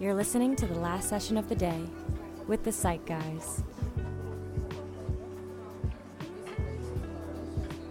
You're 0.00 0.14
listening 0.14 0.54
to 0.54 0.66
the 0.68 0.78
last 0.78 1.08
session 1.08 1.36
of 1.36 1.48
the 1.48 1.56
day 1.56 1.82
with 2.46 2.62
the 2.62 2.70
Psych 2.70 3.04
Guys. 3.04 3.64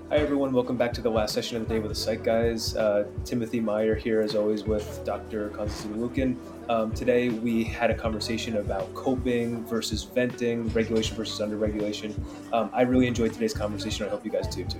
Hi, 0.07 0.15
everyone. 0.15 0.53
Welcome 0.53 0.77
back 0.77 0.93
to 0.93 1.01
the 1.01 1.09
last 1.09 1.33
session 1.33 1.57
of 1.57 1.67
the 1.67 1.73
day 1.73 1.79
with 1.81 1.89
the 1.89 1.95
Psych 1.95 2.23
Guys. 2.23 2.77
Uh, 2.77 3.07
Timothy 3.25 3.59
Meyer 3.59 3.93
here, 3.93 4.21
as 4.21 4.35
always, 4.35 4.63
with 4.63 5.01
Dr. 5.03 5.49
Konstantin 5.49 5.99
Lukin. 5.99 6.37
Um, 6.69 6.93
today, 6.93 7.27
we 7.27 7.65
had 7.65 7.91
a 7.91 7.93
conversation 7.93 8.55
about 8.55 8.93
coping 8.93 9.65
versus 9.65 10.03
venting, 10.03 10.69
regulation 10.69 11.13
versus 11.17 11.41
underregulation. 11.41 12.17
Um, 12.53 12.69
I 12.71 12.83
really 12.83 13.07
enjoyed 13.07 13.33
today's 13.33 13.53
conversation. 13.53 14.05
I 14.05 14.09
hope 14.09 14.23
you 14.23 14.31
guys 14.31 14.47
do 14.47 14.63
too. 14.63 14.79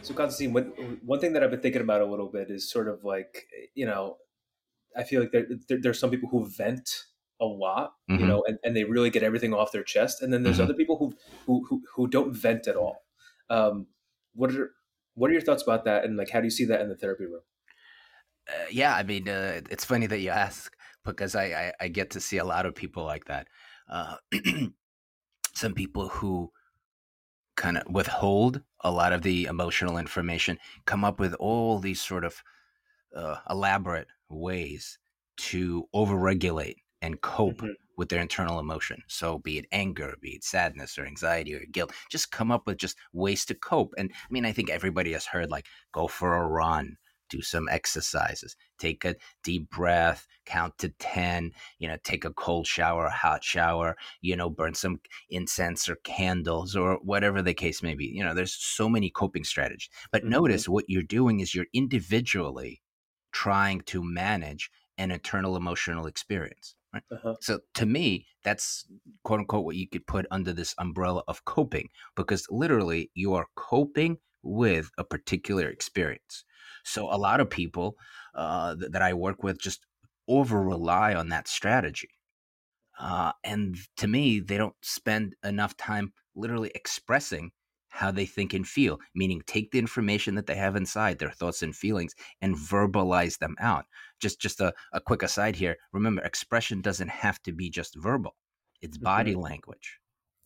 So, 0.00 0.14
Konstantin, 0.14 0.98
one 1.04 1.20
thing 1.20 1.34
that 1.34 1.44
I've 1.44 1.50
been 1.50 1.60
thinking 1.60 1.82
about 1.82 2.00
a 2.00 2.06
little 2.06 2.28
bit 2.28 2.50
is 2.50 2.70
sort 2.70 2.88
of 2.88 3.04
like, 3.04 3.46
you 3.74 3.84
know, 3.84 4.16
I 4.96 5.04
feel 5.04 5.20
like 5.20 5.32
there, 5.32 5.46
there, 5.68 5.78
there's 5.80 5.98
some 5.98 6.10
people 6.10 6.28
who 6.28 6.46
vent 6.46 7.04
a 7.40 7.44
lot, 7.44 7.94
mm-hmm. 8.10 8.20
you 8.20 8.26
know, 8.26 8.44
and, 8.46 8.58
and 8.62 8.76
they 8.76 8.84
really 8.84 9.10
get 9.10 9.22
everything 9.22 9.54
off 9.54 9.72
their 9.72 9.82
chest. 9.82 10.22
And 10.22 10.32
then 10.32 10.42
there's 10.42 10.56
mm-hmm. 10.56 10.64
other 10.64 10.74
people 10.74 10.98
who, 10.98 11.14
who, 11.46 11.64
who, 11.68 11.82
who, 11.94 12.06
don't 12.06 12.34
vent 12.34 12.68
at 12.68 12.76
all. 12.76 13.04
Um, 13.48 13.86
what 14.34 14.52
are, 14.52 14.72
what 15.14 15.30
are 15.30 15.32
your 15.32 15.42
thoughts 15.42 15.62
about 15.62 15.84
that? 15.86 16.04
And 16.04 16.16
like, 16.16 16.30
how 16.30 16.40
do 16.40 16.46
you 16.46 16.50
see 16.50 16.66
that 16.66 16.80
in 16.80 16.88
the 16.88 16.96
therapy 16.96 17.24
room? 17.24 17.40
Uh, 18.48 18.66
yeah, 18.70 18.94
I 18.94 19.02
mean, 19.02 19.28
uh, 19.28 19.60
it's 19.70 19.84
funny 19.84 20.06
that 20.06 20.20
you 20.20 20.30
ask 20.30 20.74
because 21.04 21.34
I, 21.34 21.44
I, 21.44 21.72
I, 21.80 21.88
get 21.88 22.10
to 22.10 22.20
see 22.20 22.36
a 22.38 22.44
lot 22.44 22.66
of 22.66 22.74
people 22.74 23.04
like 23.04 23.24
that. 23.26 23.48
Uh, 23.88 24.16
some 25.54 25.72
people 25.72 26.08
who 26.08 26.50
kind 27.56 27.78
of 27.78 27.84
withhold 27.90 28.62
a 28.82 28.90
lot 28.90 29.12
of 29.12 29.22
the 29.22 29.44
emotional 29.44 29.98
information, 29.98 30.58
come 30.86 31.04
up 31.04 31.20
with 31.20 31.34
all 31.34 31.78
these 31.78 32.00
sort 32.00 32.24
of 32.24 32.42
uh, 33.14 33.36
elaborate 33.48 34.08
ways 34.28 34.98
to 35.36 35.88
overregulate 35.94 36.76
and 37.02 37.20
cope 37.20 37.58
mm-hmm. 37.58 37.72
with 37.96 38.08
their 38.08 38.20
internal 38.20 38.58
emotion. 38.58 39.02
So, 39.08 39.38
be 39.38 39.58
it 39.58 39.66
anger, 39.72 40.16
be 40.20 40.30
it 40.30 40.44
sadness 40.44 40.98
or 40.98 41.06
anxiety 41.06 41.54
or 41.54 41.64
guilt, 41.72 41.92
just 42.10 42.30
come 42.30 42.50
up 42.50 42.66
with 42.66 42.76
just 42.76 42.96
ways 43.12 43.44
to 43.46 43.54
cope. 43.54 43.94
And 43.96 44.10
I 44.12 44.26
mean, 44.30 44.44
I 44.44 44.52
think 44.52 44.70
everybody 44.70 45.12
has 45.12 45.26
heard 45.26 45.50
like 45.50 45.66
go 45.92 46.08
for 46.08 46.34
a 46.36 46.46
run, 46.46 46.96
do 47.30 47.40
some 47.40 47.68
exercises, 47.70 48.56
take 48.78 49.04
a 49.04 49.16
deep 49.42 49.70
breath, 49.70 50.26
count 50.44 50.76
to 50.78 50.90
10, 50.98 51.52
you 51.78 51.88
know, 51.88 51.96
take 52.04 52.24
a 52.24 52.32
cold 52.32 52.66
shower, 52.66 53.06
a 53.06 53.10
hot 53.10 53.42
shower, 53.42 53.96
you 54.20 54.36
know, 54.36 54.50
burn 54.50 54.74
some 54.74 55.00
incense 55.30 55.88
or 55.88 55.96
candles 56.04 56.76
or 56.76 56.98
whatever 57.02 57.40
the 57.40 57.54
case 57.54 57.82
may 57.82 57.94
be. 57.94 58.06
You 58.06 58.24
know, 58.24 58.34
there's 58.34 58.52
so 58.52 58.88
many 58.88 59.08
coping 59.08 59.44
strategies. 59.44 59.88
But 60.12 60.22
mm-hmm. 60.22 60.32
notice 60.32 60.68
what 60.68 60.84
you're 60.88 61.02
doing 61.02 61.40
is 61.40 61.54
you're 61.54 61.66
individually 61.72 62.82
trying 63.32 63.80
to 63.82 64.02
manage 64.02 64.70
an 64.98 65.10
internal 65.10 65.56
emotional 65.56 66.06
experience. 66.06 66.74
Right? 66.92 67.02
Uh-huh. 67.10 67.34
So 67.40 67.60
to 67.74 67.86
me, 67.86 68.26
that's 68.42 68.86
quote 69.24 69.40
unquote 69.40 69.64
what 69.64 69.76
you 69.76 69.88
could 69.88 70.06
put 70.06 70.26
under 70.30 70.52
this 70.52 70.74
umbrella 70.78 71.22
of 71.28 71.44
coping, 71.44 71.88
because 72.16 72.46
literally 72.50 73.10
you 73.14 73.34
are 73.34 73.46
coping 73.56 74.18
with 74.42 74.90
a 74.98 75.04
particular 75.04 75.68
experience. 75.68 76.44
So 76.84 77.12
a 77.12 77.16
lot 77.16 77.40
of 77.40 77.50
people 77.50 77.96
uh, 78.34 78.74
th- 78.76 78.90
that 78.92 79.02
I 79.02 79.14
work 79.14 79.42
with 79.42 79.60
just 79.60 79.86
over 80.28 80.62
rely 80.62 81.14
on 81.14 81.28
that 81.28 81.48
strategy. 81.48 82.08
Uh, 82.98 83.32
and 83.44 83.76
to 83.96 84.06
me, 84.06 84.40
they 84.40 84.56
don't 84.56 84.74
spend 84.82 85.34
enough 85.44 85.76
time 85.76 86.12
literally 86.34 86.70
expressing 86.74 87.50
how 87.90 88.10
they 88.10 88.26
think 88.26 88.54
and 88.54 88.66
feel, 88.66 88.98
meaning 89.14 89.42
take 89.46 89.70
the 89.70 89.78
information 89.78 90.34
that 90.36 90.46
they 90.46 90.54
have 90.54 90.76
inside, 90.76 91.18
their 91.18 91.30
thoughts 91.30 91.62
and 91.62 91.76
feelings, 91.76 92.14
and 92.40 92.56
verbalize 92.56 93.38
them 93.38 93.54
out. 93.60 93.84
Just 94.20 94.40
just 94.40 94.60
a, 94.60 94.72
a 94.92 95.00
quick 95.00 95.22
aside 95.22 95.56
here. 95.56 95.76
Remember, 95.92 96.22
expression 96.22 96.80
doesn't 96.80 97.10
have 97.10 97.42
to 97.42 97.52
be 97.52 97.68
just 97.70 97.94
verbal. 97.96 98.36
It's 98.80 98.96
body 98.96 99.32
mm-hmm. 99.32 99.42
language 99.42 100.00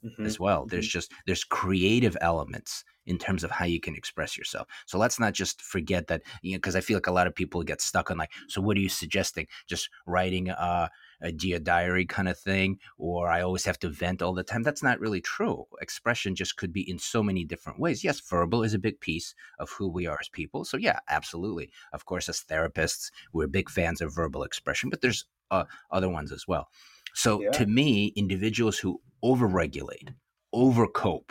mm-hmm. 0.04 0.26
as 0.26 0.38
well. 0.38 0.60
Mm-hmm. 0.60 0.68
There's 0.70 0.88
just 0.88 1.12
there's 1.26 1.44
creative 1.44 2.16
elements 2.20 2.84
in 3.06 3.18
terms 3.18 3.44
of 3.44 3.50
how 3.50 3.64
you 3.66 3.80
can 3.80 3.94
express 3.94 4.36
yourself. 4.36 4.66
So 4.86 4.98
let's 4.98 5.20
not 5.20 5.34
just 5.34 5.60
forget 5.60 6.06
that, 6.06 6.22
you 6.42 6.52
know, 6.52 6.58
because 6.58 6.76
I 6.76 6.80
feel 6.80 6.96
like 6.96 7.06
a 7.06 7.12
lot 7.12 7.26
of 7.26 7.34
people 7.34 7.62
get 7.62 7.82
stuck 7.82 8.10
on 8.10 8.16
like, 8.16 8.32
so 8.48 8.62
what 8.62 8.76
are 8.76 8.80
you 8.80 8.88
suggesting? 8.88 9.46
Just 9.66 9.90
writing 10.06 10.50
uh, 10.50 10.88
a 11.20 11.32
dear 11.32 11.58
diary 11.58 12.04
kind 12.06 12.28
of 12.28 12.38
thing, 12.38 12.78
or 12.98 13.28
I 13.28 13.42
always 13.42 13.64
have 13.64 13.78
to 13.80 13.88
vent 13.88 14.22
all 14.22 14.34
the 14.34 14.42
time. 14.42 14.62
That's 14.62 14.82
not 14.82 15.00
really 15.00 15.20
true. 15.20 15.66
Expression 15.80 16.34
just 16.34 16.56
could 16.56 16.72
be 16.72 16.88
in 16.88 16.98
so 16.98 17.22
many 17.22 17.44
different 17.44 17.78
ways. 17.78 18.04
Yes, 18.04 18.20
verbal 18.20 18.62
is 18.62 18.74
a 18.74 18.78
big 18.78 19.00
piece 19.00 19.34
of 19.58 19.70
who 19.70 19.88
we 19.88 20.06
are 20.06 20.18
as 20.20 20.28
people. 20.28 20.64
So 20.64 20.76
yeah, 20.76 20.98
absolutely. 21.08 21.70
Of 21.92 22.04
course, 22.04 22.28
as 22.28 22.40
therapists, 22.42 23.10
we're 23.32 23.46
big 23.46 23.70
fans 23.70 24.00
of 24.00 24.14
verbal 24.14 24.42
expression, 24.42 24.90
but 24.90 25.00
there's 25.00 25.26
uh, 25.50 25.64
other 25.90 26.08
ones 26.08 26.32
as 26.32 26.46
well. 26.48 26.68
So 27.14 27.42
yeah. 27.42 27.50
to 27.52 27.66
me, 27.66 28.12
individuals 28.16 28.78
who 28.78 29.00
overregulate, 29.22 30.14
overcope, 30.54 31.30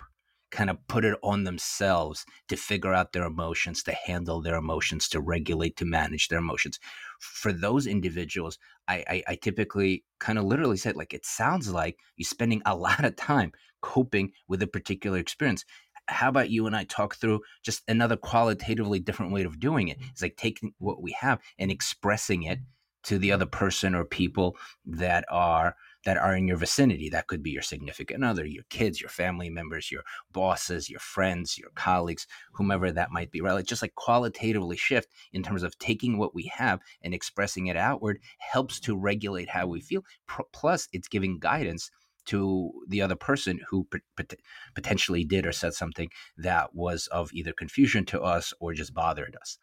kind 0.54 0.70
of 0.70 0.78
put 0.88 1.04
it 1.04 1.18
on 1.24 1.44
themselves 1.44 2.26
to 2.48 2.56
figure 2.56 2.94
out 2.94 3.12
their 3.12 3.26
emotions, 3.26 3.82
to 3.84 3.92
handle 3.92 4.40
their 4.40 4.56
emotions, 4.56 5.10
to 5.10 5.20
regulate, 5.20 5.76
to 5.78 5.86
manage 5.86 6.28
their 6.28 6.40
emotions. 6.40 6.80
For 7.20 7.52
those 7.52 7.88
individuals, 7.88 8.60
I, 8.88 9.04
I, 9.10 9.24
I 9.30 9.36
typically 9.36 10.06
kind 10.20 10.38
of 10.38 10.46
literally 10.46 10.78
said, 10.78 10.96
like, 10.96 11.14
it 11.14 11.26
sounds 11.26 11.72
like 11.74 11.98
you're 12.16 12.26
spending 12.26 12.62
a 12.66 12.76
lot 12.88 13.04
of 13.04 13.16
time 13.16 13.52
coping 13.82 14.32
with 14.48 14.62
a 14.62 14.68
particular 14.68 15.18
experience. 15.18 15.66
How 16.08 16.30
about 16.30 16.52
you 16.52 16.68
and 16.68 16.76
I 16.76 16.84
talk 16.84 17.16
through 17.16 17.42
just 17.64 17.82
another 17.88 18.16
qualitatively 18.16 19.00
different 19.00 19.32
way 19.32 19.44
of 19.44 19.60
doing 19.60 19.88
it? 19.88 19.98
It's 20.12 20.22
like 20.22 20.38
taking 20.38 20.74
what 20.78 21.02
we 21.02 21.16
have 21.20 21.40
and 21.58 21.72
expressing 21.72 22.44
it 22.44 22.60
to 23.06 23.18
the 23.18 23.32
other 23.32 23.46
person 23.46 23.96
or 23.96 24.06
people 24.06 24.56
that 24.86 25.26
are 25.30 25.76
that 26.06 26.18
are 26.18 26.36
in 26.36 26.48
your 26.48 26.58
vicinity. 26.58 27.10
That 27.10 27.28
could 27.28 27.42
be 27.42 27.52
your 27.52 27.62
significant 27.62 28.24
other, 28.24 28.46
your 28.46 28.64
kids, 28.70 29.00
your 29.00 29.10
family 29.10 29.50
members, 29.50 29.92
your 29.92 30.04
bosses, 30.32 30.90
your 30.90 31.00
friends, 31.00 31.58
your 31.58 31.70
colleagues, 31.76 32.28
whomever 32.54 32.92
that 32.92 33.12
might 33.12 33.32
be, 33.32 33.42
right? 33.42 33.54
Like 33.54 33.66
just 33.66 33.82
like 33.82 33.96
qualitatively 33.96 34.78
shift 34.78 35.10
in 35.32 35.44
terms 35.44 35.64
of 35.64 35.78
taking 35.80 36.18
what 36.18 36.36
we 36.36 36.52
have 36.54 36.80
and 37.02 37.14
expressing 37.14 37.68
it 37.68 37.78
outward 37.78 38.20
helps 38.40 38.80
to 38.82 38.98
regulate 38.98 39.50
how 39.50 39.68
we 39.68 39.82
feel. 39.82 40.04
Plus, 40.52 40.88
it's 40.92 41.08
giving 41.08 41.40
guidance 41.40 41.90
to 42.26 42.72
the 42.88 43.02
other 43.02 43.16
person 43.16 43.60
who 43.70 43.88
pot- 44.16 44.34
potentially 44.76 45.26
did 45.26 45.46
or 45.46 45.52
said 45.52 45.74
something 45.74 46.10
that 46.38 46.74
was 46.74 47.08
of 47.08 47.34
either 47.34 47.54
confusion 47.54 48.06
to 48.06 48.22
us 48.22 48.54
or 48.60 48.74
just 48.74 48.94
bothered 48.94 49.36
us. 49.42 49.58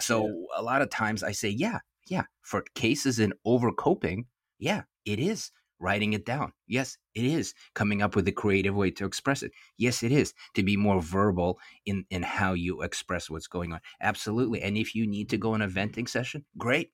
So 0.00 0.26
yeah. 0.26 0.32
a 0.56 0.62
lot 0.62 0.82
of 0.82 0.90
times 0.90 1.22
I 1.22 1.32
say, 1.32 1.48
yeah, 1.48 1.78
yeah, 2.08 2.24
for 2.42 2.64
cases 2.74 3.18
in 3.18 3.32
overcoping, 3.44 4.26
yeah, 4.58 4.82
it 5.04 5.18
is 5.18 5.50
writing 5.78 6.12
it 6.12 6.24
down. 6.24 6.52
Yes, 6.66 6.98
it 7.14 7.24
is 7.24 7.54
coming 7.74 8.02
up 8.02 8.16
with 8.16 8.28
a 8.28 8.32
creative 8.32 8.74
way 8.74 8.90
to 8.92 9.04
express 9.04 9.42
it. 9.42 9.52
Yes, 9.76 10.02
it 10.02 10.12
is 10.12 10.34
to 10.54 10.62
be 10.62 10.76
more 10.76 11.00
verbal 11.00 11.58
in 11.84 12.04
in 12.10 12.22
how 12.22 12.52
you 12.52 12.82
express 12.82 13.28
what's 13.28 13.46
going 13.46 13.72
on. 13.72 13.80
Absolutely. 14.00 14.62
And 14.62 14.76
if 14.76 14.94
you 14.94 15.06
need 15.06 15.28
to 15.30 15.38
go 15.38 15.54
on 15.54 15.62
a 15.62 15.68
venting 15.68 16.06
session, 16.06 16.44
great. 16.56 16.92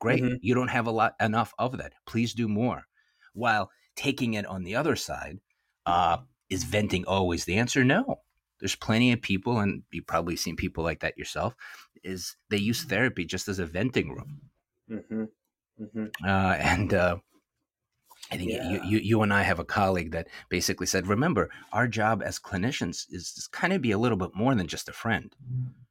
Great. 0.00 0.22
Mm-hmm. 0.22 0.36
You 0.40 0.54
don't 0.54 0.68
have 0.68 0.86
a 0.86 0.90
lot 0.90 1.14
enough 1.20 1.52
of 1.58 1.76
that. 1.78 1.92
Please 2.06 2.32
do 2.32 2.48
more. 2.48 2.86
While 3.34 3.70
taking 3.96 4.34
it 4.34 4.46
on 4.46 4.64
the 4.64 4.74
other 4.74 4.96
side, 4.96 5.38
uh, 5.84 6.18
is 6.48 6.64
venting 6.64 7.04
always 7.06 7.44
the 7.44 7.58
answer? 7.58 7.84
No. 7.84 8.20
There's 8.60 8.76
plenty 8.76 9.12
of 9.12 9.22
people, 9.22 9.58
and 9.58 9.82
you've 9.90 10.06
probably 10.06 10.36
seen 10.36 10.56
people 10.56 10.84
like 10.84 11.00
that 11.00 11.16
yourself. 11.16 11.54
Is 12.02 12.36
they 12.48 12.56
use 12.56 12.84
therapy 12.84 13.24
just 13.24 13.48
as 13.48 13.58
a 13.58 13.66
venting 13.66 14.10
room, 14.10 14.40
mm-hmm. 14.90 15.24
Mm-hmm. 15.82 16.06
Uh, 16.24 16.54
and 16.54 16.94
uh, 16.94 17.16
I 18.30 18.36
think 18.36 18.50
yeah. 18.50 18.68
you, 18.70 18.80
you, 18.84 18.98
you 18.98 19.22
and 19.22 19.32
I 19.32 19.42
have 19.42 19.58
a 19.58 19.64
colleague 19.64 20.12
that 20.12 20.28
basically 20.48 20.86
said, 20.86 21.06
remember, 21.06 21.50
our 21.72 21.88
job 21.88 22.22
as 22.24 22.38
clinicians 22.38 23.06
is 23.10 23.32
to 23.34 23.48
kind 23.50 23.72
of 23.72 23.82
be 23.82 23.90
a 23.90 23.98
little 23.98 24.18
bit 24.18 24.34
more 24.34 24.54
than 24.54 24.66
just 24.66 24.88
a 24.88 24.92
friend. 24.92 25.34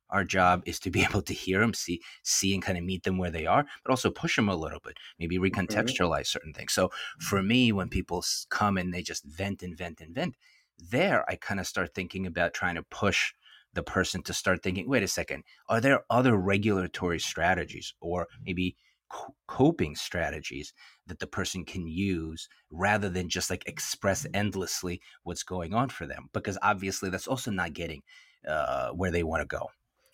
Our 0.09 0.23
job 0.23 0.63
is 0.65 0.79
to 0.79 0.89
be 0.89 1.01
able 1.09 1.21
to 1.23 1.33
hear 1.33 1.59
them, 1.59 1.73
see, 1.73 2.01
see, 2.23 2.53
and 2.53 2.63
kind 2.63 2.77
of 2.77 2.83
meet 2.83 3.03
them 3.03 3.17
where 3.17 3.31
they 3.31 3.45
are, 3.45 3.65
but 3.83 3.91
also 3.91 4.09
push 4.09 4.35
them 4.35 4.49
a 4.49 4.55
little 4.55 4.79
bit, 4.79 4.97
maybe 5.19 5.37
mm-hmm. 5.37 5.59
recontextualize 5.59 6.27
certain 6.27 6.53
things. 6.53 6.73
So 6.73 6.91
for 7.19 7.43
me, 7.43 7.71
when 7.71 7.89
people 7.89 8.23
come 8.49 8.77
and 8.77 8.93
they 8.93 9.01
just 9.01 9.25
vent 9.25 9.61
and 9.61 9.77
vent 9.77 9.99
and 9.99 10.15
vent, 10.15 10.35
there 10.77 11.29
I 11.29 11.35
kind 11.35 11.59
of 11.59 11.67
start 11.67 11.93
thinking 11.93 12.25
about 12.25 12.53
trying 12.53 12.75
to 12.75 12.83
push 12.83 13.33
the 13.73 13.83
person 13.83 14.23
to 14.23 14.33
start 14.33 14.63
thinking, 14.63 14.89
wait 14.89 15.03
a 15.03 15.07
second, 15.07 15.43
are 15.67 15.81
there 15.81 16.03
other 16.09 16.35
regulatory 16.35 17.19
strategies 17.19 17.93
or 17.99 18.27
maybe 18.43 18.75
coping 19.47 19.95
strategies 19.95 20.73
that 21.07 21.19
the 21.19 21.27
person 21.27 21.65
can 21.65 21.87
use 21.87 22.47
rather 22.69 23.09
than 23.09 23.29
just 23.29 23.49
like 23.49 23.67
express 23.67 24.23
mm-hmm. 24.23 24.35
endlessly 24.35 25.01
what's 25.23 25.43
going 25.43 25.73
on 25.73 25.89
for 25.89 26.05
them 26.05 26.29
because 26.33 26.57
obviously 26.61 27.09
that's 27.09 27.27
also 27.27 27.51
not 27.51 27.73
getting 27.73 28.01
uh, 28.47 28.89
where 28.89 29.11
they 29.11 29.23
want 29.23 29.41
to 29.41 29.45
go. 29.45 29.67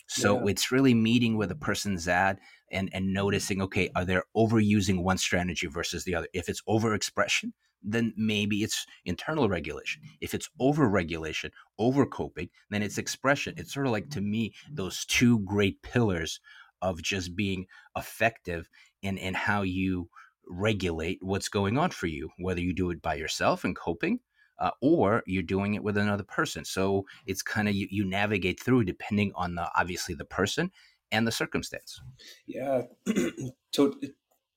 So 0.08 0.38
yeah. 0.38 0.52
it's 0.52 0.70
really 0.70 0.94
meeting 0.94 1.36
where 1.36 1.48
the 1.48 1.56
person's 1.56 2.08
at 2.08 2.38
and 2.70 2.88
and 2.92 3.06
mm-hmm. 3.06 3.14
noticing 3.14 3.62
okay 3.62 3.90
are 3.94 4.04
they 4.04 4.18
overusing 4.36 5.02
one 5.02 5.18
strategy 5.18 5.66
versus 5.66 6.04
the 6.04 6.14
other? 6.14 6.28
If 6.32 6.48
it's 6.48 6.62
overexpression 6.68 7.52
then 7.88 8.12
maybe 8.16 8.64
it's 8.64 8.84
internal 9.04 9.48
regulation. 9.48 10.02
If 10.20 10.34
it's 10.34 10.48
overregulation 10.60 11.50
over 11.78 12.06
coping 12.06 12.48
then 12.70 12.82
it's 12.82 12.98
expression. 12.98 13.54
It's 13.56 13.74
sort 13.74 13.86
of 13.86 13.92
like 13.92 14.08
to 14.10 14.20
mm-hmm. 14.20 14.30
me 14.30 14.54
those 14.72 15.04
two 15.04 15.40
great 15.40 15.82
pillars 15.82 16.40
of 16.82 17.02
just 17.02 17.36
being 17.36 17.66
effective 17.96 18.68
in 19.02 19.18
and 19.18 19.36
how 19.36 19.62
you 19.62 20.08
regulate 20.48 21.18
what's 21.22 21.48
going 21.48 21.76
on 21.76 21.90
for 21.90 22.06
you, 22.06 22.30
whether 22.38 22.60
you 22.60 22.72
do 22.72 22.90
it 22.90 23.02
by 23.02 23.14
yourself 23.14 23.64
and 23.64 23.76
coping, 23.76 24.20
uh, 24.58 24.70
or 24.80 25.22
you're 25.26 25.42
doing 25.42 25.74
it 25.74 25.82
with 25.82 25.96
another 25.96 26.22
person. 26.22 26.64
So 26.64 27.04
it's 27.26 27.42
kind 27.42 27.68
of 27.68 27.74
you, 27.74 27.88
you 27.90 28.04
navigate 28.04 28.60
through 28.60 28.84
depending 28.84 29.32
on 29.34 29.54
the 29.54 29.68
obviously 29.76 30.14
the 30.14 30.24
person 30.24 30.70
and 31.12 31.26
the 31.26 31.32
circumstance. 31.32 32.00
Yeah, 32.46 32.82
to- 33.72 34.00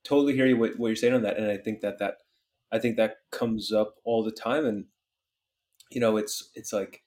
totally 0.04 0.34
hear 0.34 0.46
you 0.46 0.56
what, 0.56 0.78
what 0.78 0.88
you're 0.88 0.96
saying 0.96 1.14
on 1.14 1.22
that, 1.22 1.36
and 1.36 1.50
I 1.50 1.56
think 1.56 1.80
that 1.80 1.98
that 1.98 2.14
I 2.72 2.78
think 2.78 2.96
that 2.96 3.16
comes 3.30 3.72
up 3.72 3.96
all 4.04 4.22
the 4.22 4.30
time, 4.30 4.64
and 4.66 4.86
you 5.90 6.00
know, 6.00 6.16
it's 6.16 6.50
it's 6.54 6.72
like 6.72 7.02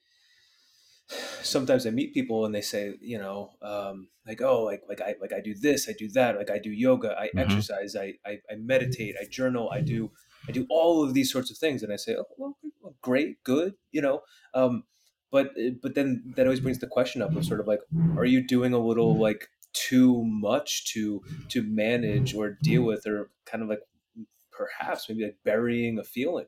sometimes 1.08 1.86
I 1.86 1.90
meet 1.90 2.14
people 2.14 2.46
and 2.46 2.56
they 2.56 2.62
say, 2.62 2.94
you 3.02 3.18
know, 3.18 3.52
um, 3.62 4.08
like, 4.26 4.42
oh, 4.42 4.64
like, 4.64 4.84
like 4.88 5.02
I, 5.02 5.16
like 5.22 5.34
I 5.34 5.42
do 5.42 5.54
this, 5.54 5.90
I 5.90 5.94
do 5.98 6.10
that, 6.10 6.38
like 6.38 6.50
I 6.50 6.60
do 6.60 6.72
yoga, 6.72 7.16
I 7.18 7.28
mm-hmm. 7.28 7.40
exercise, 7.40 7.96
I, 7.96 8.14
I, 8.26 8.40
I, 8.50 8.56
meditate, 8.58 9.16
I 9.22 9.26
journal, 9.30 9.70
I 9.72 9.82
do, 9.82 10.12
I 10.48 10.52
do 10.52 10.66
all 10.70 11.04
of 11.04 11.14
these 11.14 11.32
sorts 11.32 11.52
of 11.52 11.58
things. 11.58 11.84
And 11.84 11.92
I 11.92 11.98
say, 11.98 12.16
oh, 12.16 12.26
well, 12.38 12.96
great, 13.02 13.44
good, 13.44 13.74
you 13.92 14.02
know, 14.02 14.22
um, 14.54 14.84
but, 15.32 15.52
but 15.82 15.96
then 15.96 16.34
that 16.36 16.46
always 16.46 16.60
brings 16.60 16.80
the 16.80 16.88
question 16.88 17.22
up 17.22 17.36
of 17.36 17.46
sort 17.46 17.60
of 17.60 17.68
like, 17.68 17.82
are 18.18 18.26
you 18.26 18.46
doing 18.46 18.74
a 18.74 18.80
little 18.80 19.20
like 19.20 19.48
too 19.74 20.24
much 20.24 20.94
to, 20.94 21.22
to 21.50 21.64
manage 21.64 22.36
or 22.36 22.58
deal 22.62 22.84
with, 22.84 23.08
or 23.08 23.32
kind 23.46 23.64
of 23.64 23.70
like 23.70 23.82
perhaps 24.52 25.10
maybe 25.10 25.24
like 25.24 25.38
burying 25.44 25.98
a 25.98 26.04
feeling, 26.04 26.46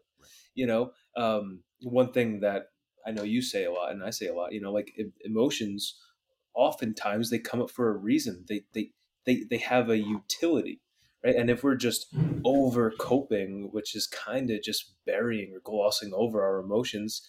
you 0.54 0.68
know? 0.68 0.92
Um, 1.18 1.63
one 1.81 2.12
thing 2.12 2.42
that 2.42 2.68
I 3.06 3.12
know 3.12 3.24
you 3.24 3.42
say 3.42 3.66
a 3.66 3.72
lot, 3.72 3.92
and 3.92 4.04
I 4.04 4.10
say 4.10 4.28
a 4.28 4.34
lot. 4.34 4.54
You 4.54 4.62
know, 4.62 4.72
like 4.72 4.98
emotions, 5.24 5.96
oftentimes 6.54 7.30
they 7.30 7.40
come 7.40 7.62
up 7.62 7.69
for 7.69 7.90
a 7.90 7.98
reason. 7.98 8.46
They 8.48 8.63
they 8.74 8.92
they 9.25 9.44
they 9.50 9.57
have 9.57 9.90
a 9.90 9.98
utility, 9.98 10.81
right? 11.24 11.36
And 11.36 11.50
if 11.50 11.63
we're 11.63 11.75
just 11.75 12.07
over 12.44 12.92
coping, 13.00 13.69
which 13.72 13.96
is 13.96 14.07
kind 14.07 14.50
of 14.50 14.62
just 14.63 14.94
burying 15.06 15.54
or 15.54 15.60
glossing 15.60 16.13
over 16.13 16.44
our 16.44 16.60
emotions, 16.60 17.28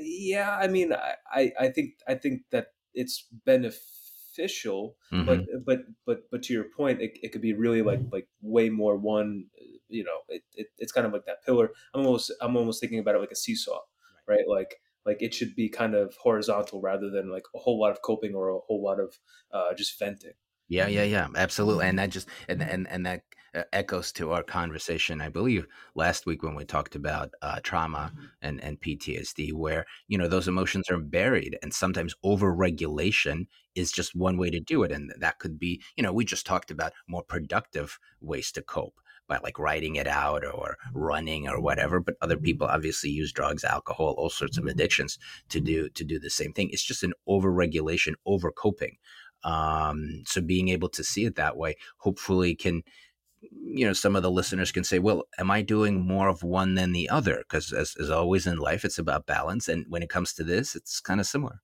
yeah, 0.00 0.56
I 0.60 0.68
mean, 0.68 0.92
I 0.92 1.52
I 1.58 1.68
think 1.68 1.94
I 2.08 2.14
think 2.14 2.42
that 2.50 2.68
it's 2.94 3.24
beneficial, 3.44 4.96
mm-hmm. 5.12 5.26
but 5.26 5.64
but 5.64 5.80
but 6.04 6.30
but 6.30 6.42
to 6.44 6.52
your 6.52 6.64
point, 6.64 7.00
it, 7.00 7.18
it 7.22 7.32
could 7.32 7.42
be 7.42 7.52
really 7.52 7.82
like 7.82 8.00
like 8.10 8.28
way 8.40 8.70
more 8.70 8.96
one. 8.96 9.46
You 9.88 10.04
know, 10.04 10.18
it, 10.28 10.42
it 10.54 10.68
it's 10.78 10.92
kind 10.92 11.06
of 11.06 11.12
like 11.12 11.26
that 11.26 11.44
pillar. 11.44 11.70
I'm 11.94 12.04
almost 12.04 12.32
I'm 12.40 12.56
almost 12.56 12.80
thinking 12.80 12.98
about 12.98 13.14
it 13.14 13.20
like 13.20 13.30
a 13.30 13.36
seesaw, 13.36 13.80
right? 14.26 14.48
Like 14.48 14.80
like 15.06 15.22
it 15.22 15.32
should 15.32 15.54
be 15.54 15.68
kind 15.68 15.94
of 15.94 16.14
horizontal 16.16 16.80
rather 16.80 17.10
than 17.10 17.30
like 17.30 17.44
a 17.54 17.58
whole 17.58 17.80
lot 17.80 17.92
of 17.92 18.02
coping 18.02 18.34
or 18.34 18.48
a 18.48 18.58
whole 18.66 18.82
lot 18.82 19.00
of 19.00 19.14
uh, 19.52 19.72
just 19.74 19.98
venting. 19.98 20.32
Yeah 20.68 20.88
yeah 20.88 21.04
yeah. 21.04 21.28
Absolutely. 21.36 21.86
And 21.86 21.98
that 21.98 22.10
just 22.10 22.28
and 22.48 22.62
and, 22.62 22.88
and 22.88 23.06
that 23.06 23.22
uh, 23.54 23.62
echoes 23.72 24.12
to 24.12 24.32
our 24.32 24.42
conversation 24.42 25.22
i 25.22 25.30
believe 25.30 25.66
last 25.94 26.26
week 26.26 26.42
when 26.42 26.54
we 26.54 26.64
talked 26.64 26.94
about 26.94 27.30
uh, 27.40 27.58
trauma 27.62 28.12
and 28.42 28.62
and 28.62 28.78
ptsd 28.82 29.50
where 29.54 29.86
you 30.08 30.18
know 30.18 30.28
those 30.28 30.46
emotions 30.46 30.90
are 30.90 30.98
buried 30.98 31.56
and 31.62 31.72
sometimes 31.72 32.14
overregulation 32.22 33.46
is 33.74 33.92
just 33.92 34.14
one 34.14 34.36
way 34.36 34.50
to 34.50 34.60
do 34.60 34.82
it. 34.82 34.90
And 34.90 35.12
that 35.20 35.38
could 35.38 35.58
be 35.58 35.82
you 35.96 36.02
know 36.02 36.12
we 36.12 36.24
just 36.24 36.44
talked 36.44 36.70
about 36.70 36.92
more 37.08 37.22
productive 37.22 37.98
ways 38.20 38.50
to 38.52 38.62
cope 38.62 39.00
by 39.28 39.38
like 39.42 39.58
writing 39.58 39.96
it 39.96 40.06
out 40.06 40.44
or 40.44 40.76
running 40.92 41.48
or 41.48 41.60
whatever 41.60 42.00
but 42.00 42.16
other 42.20 42.36
people 42.36 42.66
obviously 42.66 43.10
use 43.10 43.32
drugs 43.32 43.64
alcohol 43.64 44.14
all 44.18 44.30
sorts 44.30 44.58
of 44.58 44.66
addictions 44.66 45.18
to 45.48 45.60
do 45.60 45.88
to 45.90 46.04
do 46.04 46.18
the 46.18 46.30
same 46.30 46.52
thing. 46.52 46.70
It's 46.70 46.84
just 46.84 47.02
an 47.02 47.12
overregulation 47.28 48.14
over 48.24 48.50
coping 48.50 48.96
um, 49.44 50.22
so 50.26 50.40
being 50.40 50.68
able 50.68 50.88
to 50.90 51.04
see 51.04 51.24
it 51.24 51.36
that 51.36 51.56
way 51.56 51.76
hopefully 51.98 52.54
can 52.54 52.82
you 53.52 53.86
know 53.86 53.92
some 53.92 54.16
of 54.16 54.22
the 54.22 54.30
listeners 54.30 54.72
can 54.72 54.82
say 54.82 54.98
well 54.98 55.24
am 55.38 55.50
i 55.50 55.62
doing 55.62 56.00
more 56.00 56.28
of 56.28 56.42
one 56.42 56.74
than 56.74 56.92
the 56.92 57.08
other? 57.08 57.38
Because 57.38 57.72
as, 57.72 57.94
as 58.00 58.10
always 58.10 58.46
in 58.46 58.58
life 58.58 58.84
it's 58.84 58.98
about 58.98 59.26
balance 59.26 59.68
and 59.68 59.84
when 59.88 60.02
it 60.02 60.08
comes 60.08 60.32
to 60.34 60.44
this 60.44 60.74
it's 60.74 61.00
kind 61.00 61.20
of 61.20 61.26
similar. 61.26 61.60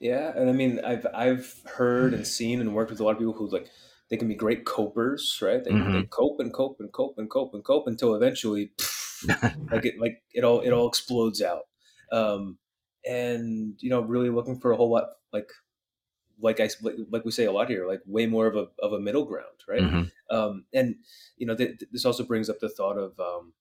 Yeah 0.00 0.32
and 0.36 0.50
i 0.50 0.52
mean 0.52 0.80
i've 0.84 1.06
i've 1.14 1.60
heard 1.74 2.14
and 2.14 2.26
seen 2.26 2.60
and 2.60 2.74
worked 2.74 2.90
with 2.90 3.00
a 3.00 3.04
lot 3.04 3.12
of 3.12 3.18
people 3.18 3.32
who 3.32 3.48
like 3.48 3.68
they 4.12 4.18
can 4.18 4.28
be 4.28 4.34
great 4.34 4.66
copers, 4.66 5.38
right? 5.40 5.64
They, 5.64 5.70
mm-hmm. 5.70 5.92
they 5.94 6.02
cope 6.02 6.38
and 6.38 6.52
cope 6.52 6.76
and 6.80 6.92
cope 6.92 7.14
and 7.16 7.30
cope 7.30 7.54
and 7.54 7.64
cope 7.64 7.86
until 7.86 8.14
eventually, 8.14 8.70
pff, 8.76 9.70
like 9.72 9.86
it 9.86 9.98
like 9.98 10.22
it 10.34 10.44
all 10.44 10.60
it 10.60 10.70
all 10.70 10.86
explodes 10.86 11.40
out. 11.40 11.62
Um, 12.12 12.58
and 13.06 13.74
you 13.80 13.88
know, 13.88 14.02
really 14.02 14.28
looking 14.28 14.60
for 14.60 14.70
a 14.70 14.76
whole 14.76 14.90
lot 14.90 15.04
like 15.32 15.48
like 16.42 16.60
I 16.60 16.68
like 17.10 17.24
we 17.24 17.30
say 17.30 17.46
a 17.46 17.52
lot 17.52 17.70
here, 17.70 17.88
like 17.88 18.02
way 18.04 18.26
more 18.26 18.46
of 18.46 18.54
a 18.54 18.66
of 18.84 18.92
a 18.92 19.00
middle 19.00 19.24
ground, 19.24 19.64
right? 19.66 19.80
Mm-hmm. 19.80 20.36
Um, 20.36 20.66
and 20.74 20.96
you 21.38 21.46
know, 21.46 21.56
th- 21.56 21.80
this 21.90 22.04
also 22.04 22.22
brings 22.22 22.50
up 22.50 22.60
the 22.60 22.68
thought 22.68 22.98
of, 22.98 23.18
um, 23.18 23.54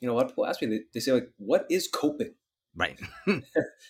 you 0.00 0.08
know, 0.08 0.14
a 0.14 0.16
lot 0.16 0.24
of 0.24 0.32
people 0.32 0.46
ask 0.46 0.60
me, 0.60 0.66
they, 0.66 0.80
they 0.92 0.98
say 0.98 1.12
like, 1.12 1.30
what 1.36 1.66
is 1.70 1.86
coping? 1.86 2.34
Right. 2.74 2.98
and 3.26 3.44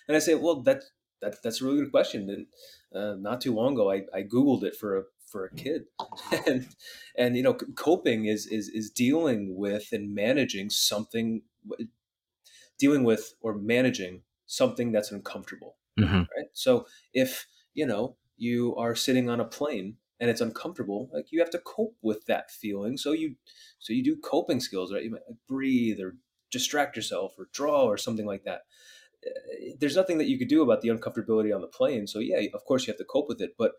I 0.06 0.19
say, 0.19 0.35
well, 0.35 0.61
that 0.64 0.82
that 1.23 1.37
that's 1.43 1.62
a 1.62 1.64
really 1.64 1.79
good 1.79 1.93
question. 1.93 2.29
And 2.29 2.47
uh, 2.94 3.17
not 3.19 3.41
too 3.41 3.55
long 3.55 3.73
ago, 3.73 3.91
I, 3.91 4.03
I 4.14 4.23
googled 4.23 4.62
it 4.62 4.76
for 4.76 4.99
a 4.99 5.03
for 5.26 5.44
a 5.44 5.55
kid. 5.55 5.84
And 6.46 6.67
and 7.17 7.37
you 7.37 7.43
know 7.43 7.55
coping 7.55 8.26
is 8.26 8.46
is 8.46 8.69
is 8.69 8.90
dealing 8.90 9.56
with 9.56 9.88
and 9.93 10.14
managing 10.14 10.70
something 10.70 11.43
dealing 12.78 13.05
with 13.05 13.34
or 13.40 13.55
managing 13.55 14.23
something 14.46 14.93
that's 14.93 15.11
uncomfortable 15.11 15.76
mm-hmm. 15.99 16.19
right? 16.37 16.49
So 16.52 16.87
if 17.12 17.46
you 17.75 17.87
know 17.87 18.17
you 18.37 18.75
are 18.76 18.94
sitting 18.94 19.28
on 19.28 19.40
a 19.40 19.44
plane 19.44 19.96
and 20.20 20.31
it's 20.31 20.40
uncomfortable 20.40 21.11
like 21.12 21.26
you 21.31 21.40
have 21.40 21.50
to 21.50 21.58
cope 21.58 21.96
with 22.02 22.25
that 22.26 22.50
feeling. 22.50 22.96
So 22.96 23.12
you 23.12 23.37
so 23.79 23.93
you 23.93 24.05
do 24.05 24.17
coping 24.17 24.61
skills 24.61 24.93
right? 24.93 25.05
You 25.05 25.11
might 25.11 25.22
breathe 25.49 26.00
or 26.00 26.17
distract 26.50 26.96
yourself 26.96 27.34
or 27.38 27.49
draw 27.52 27.84
or 27.84 27.99
something 27.99 28.26
like 28.26 28.44
that. 28.44 28.62
Eh, 29.25 29.72
there's 29.79 29.96
nothing 29.96 30.19
that 30.19 30.29
you 30.29 30.38
could 30.38 30.49
do 30.49 30.62
about 30.62 30.81
the 30.81 30.88
uncomfortability 30.88 31.55
on 31.55 31.61
the 31.61 31.67
plane. 31.67 32.06
So 32.06 32.19
yeah 32.19 32.40
of 32.55 32.64
course 32.64 32.87
you 32.87 32.93
have 32.93 32.99
to 32.99 33.05
cope 33.05 33.29
with 33.29 33.40
it. 33.40 33.55
But 33.58 33.72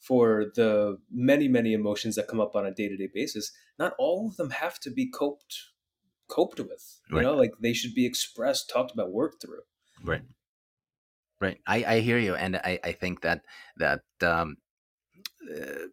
for 0.00 0.46
the 0.54 0.98
many 1.10 1.46
many 1.46 1.72
emotions 1.72 2.16
that 2.16 2.26
come 2.26 2.40
up 2.40 2.56
on 2.56 2.66
a 2.66 2.74
day-to-day 2.74 3.08
basis 3.12 3.52
not 3.78 3.92
all 3.98 4.26
of 4.26 4.36
them 4.36 4.50
have 4.50 4.80
to 4.80 4.90
be 4.90 5.06
coped 5.06 5.70
coped 6.28 6.58
with 6.58 7.00
you 7.10 7.16
right. 7.16 7.22
know 7.22 7.34
like 7.34 7.52
they 7.60 7.72
should 7.72 7.94
be 7.94 8.06
expressed 8.06 8.70
talked 8.70 8.92
about 8.92 9.12
worked 9.12 9.42
through. 9.42 9.60
Right. 10.02 10.22
Right. 11.40 11.58
I 11.66 11.84
i 11.84 12.00
hear 12.00 12.18
you 12.18 12.34
and 12.34 12.56
i 12.56 12.78
i 12.84 12.92
think 12.92 13.22
that 13.22 13.42
that 13.76 14.02
um 14.22 14.56
uh, 15.50 15.86